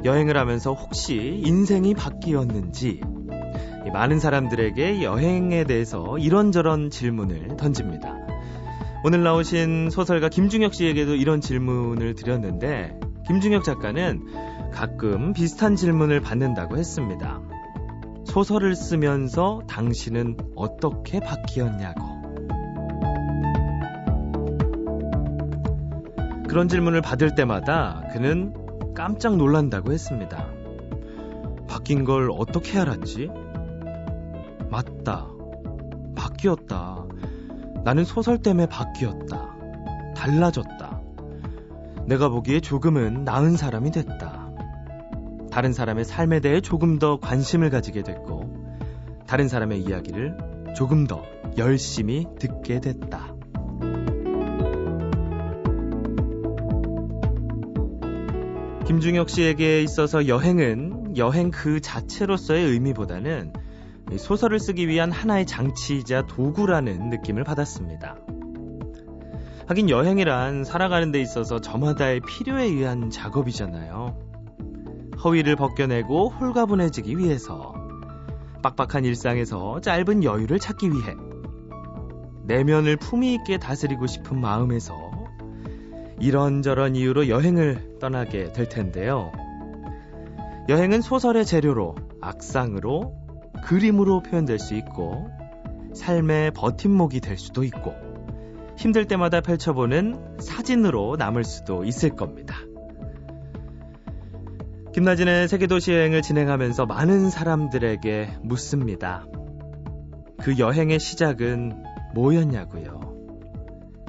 여행을 0.05 0.37
하면서 0.37 0.73
혹시 0.73 1.43
인생이 1.45 1.95
바뀌었는지, 1.95 3.01
이 3.87 3.91
많은 3.91 4.21
사람들에게 4.21 5.03
여행에 5.03 5.64
대해서 5.64 6.19
이런저런 6.19 6.91
질문을 6.91 7.57
던집니다. 7.57 8.14
오늘 9.05 9.23
나오신 9.23 9.91
소설가 9.91 10.29
김중혁 10.29 10.75
씨에게도 10.75 11.14
이런 11.14 11.41
질문을 11.41 12.14
드렸는데, 12.14 12.99
김중혁 13.27 13.64
작가는 13.64 14.25
가끔 14.73 15.33
비슷한 15.33 15.77
질문을 15.77 16.21
받는다고 16.21 16.77
했습니다. 16.77 17.41
소설을 18.25 18.75
쓰면서 18.75 19.62
당신은 19.69 20.37
어떻게 20.55 21.21
바뀌었냐고. 21.21 22.19
그런 26.49 26.69
질문을 26.69 27.03
받을 27.03 27.35
때마다 27.35 28.03
그는 28.12 28.55
깜짝 28.99 29.37
놀란다고 29.37 29.93
했습니다. 29.93 30.45
바뀐 31.69 32.03
걸 32.03 32.31
어떻게 32.33 32.81
알았지? 32.81 33.31
맞다. 34.71 35.29
바뀌었다. 36.17 37.05
나는 37.85 38.03
소설 38.03 38.39
때문에 38.39 38.67
바뀌었다. 38.67 39.55
달라졌다. 40.17 41.01
내가 42.07 42.29
보기에 42.29 42.59
조금은 42.59 43.23
나은 43.23 43.57
사람이 43.57 43.93
됐다. 43.93 44.51
다른 45.53 45.73
사람의 45.73 46.05
삶에 46.05 46.41
대해 46.41 46.61
조금 46.61 46.99
더 46.99 47.21
관심을 47.21 47.71
가지게 47.71 48.03
됐고, 48.03 48.53
다른 49.29 49.47
사람의 49.47 49.81
이야기를 49.81 50.75
조금 50.75 51.07
더 51.07 51.23
열심히 51.57 52.27
듣게 52.41 52.81
됐다. 52.81 53.28
김중혁 58.88 59.29
씨에게 59.29 59.83
있어서 59.83 60.29
여행은 60.29 61.18
여행 61.18 61.51
그 61.51 61.79
자체로서의 61.79 62.64
의미보다는 62.64 63.53
소설을 64.16 64.59
쓰기 64.59 64.88
위한 64.88 65.12
하나의 65.12 65.44
장치이자 65.44 66.27
도구라는 66.27 67.11
느낌을 67.11 67.44
받았습니다. 67.44 68.16
하긴 69.66 69.90
여행이란 69.90 70.64
살아가는 70.64 71.12
데 71.12 71.20
있어서 71.20 71.61
저마다의 71.61 72.20
필요에 72.20 72.64
의한 72.64 73.11
작업이잖아요. 73.11 74.18
허위를 75.22 75.55
벗겨내고 75.57 76.31
홀가분해지기 76.31 77.18
위해서, 77.18 77.74
빡빡한 78.62 79.05
일상에서 79.05 79.83
짧은 79.83 80.24
여유를 80.24 80.59
찾기 80.61 80.88
위해, 80.92 81.14
내면을 82.44 82.96
품위 82.96 83.35
있게 83.35 83.59
다스리고 83.59 84.07
싶은 84.07 84.40
마음에서 84.40 84.94
이런저런 86.20 86.96
이유로 86.96 87.29
여행을 87.29 87.88
떠나게 87.99 88.53
될 88.53 88.69
텐데요. 88.69 89.33
여행은 90.69 91.01
소설의 91.01 91.47
재료로, 91.47 91.95
악상으로, 92.21 93.15
그림으로 93.65 94.23
표현될 94.23 94.59
수 94.59 94.75
있고, 94.75 95.29
삶의 95.95 96.53
버팀목이 96.53 97.21
될 97.21 97.39
수도 97.39 97.65
있고, 97.65 97.95
힘들 98.77 99.07
때마다 99.07 99.41
펼쳐보는 99.41 100.39
사진으로 100.41 101.17
남을 101.19 101.45
수도 101.45 101.85
있을 101.85 102.11
겁니다. 102.11 102.57
김나진의 104.95 105.49
세계도시 105.49 105.93
여행을 105.93 106.23
진행하면서 106.23 106.87
많은 106.87 107.31
사람들에게 107.31 108.39
묻습니다. 108.43 109.27
그 110.41 110.59
여행의 110.59 110.99
시작은 110.99 111.85
뭐였냐고요? 112.15 113.01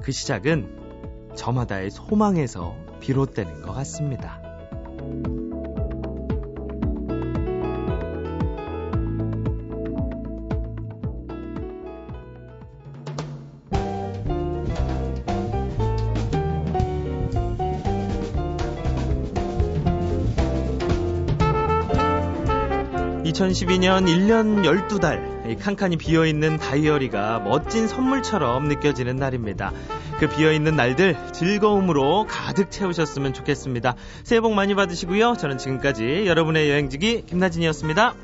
그 0.02 0.12
시작은 0.12 1.34
저마다의 1.36 1.92
소망에서 1.92 2.76
비롯되는 3.00 3.62
것 3.62 3.74
같습니다. 3.74 4.42
(2012년) 23.24 24.06
1년 24.06 24.64
12달 24.64 25.50
이 25.50 25.56
칸칸이 25.56 25.98
비어있는 25.98 26.58
다이어리가 26.58 27.40
멋진 27.40 27.88
선물처럼 27.88 28.68
느껴지는 28.68 29.16
날입니다. 29.16 29.72
그 30.20 30.28
비어있는 30.28 30.76
날들 30.76 31.16
즐거움으로 31.32 32.26
가득 32.28 32.72
채우셨으면 32.72 33.34
좋겠습니다. 33.34 33.96
새해 34.24 34.42
복 34.42 34.54
많이 34.54 34.76
받으시고요. 34.76 35.36
저는 35.38 35.58
지금까지 35.58 36.26
여러분의 36.26 36.70
여행지기 36.70 37.26
김나진이었습니다. 37.26 38.16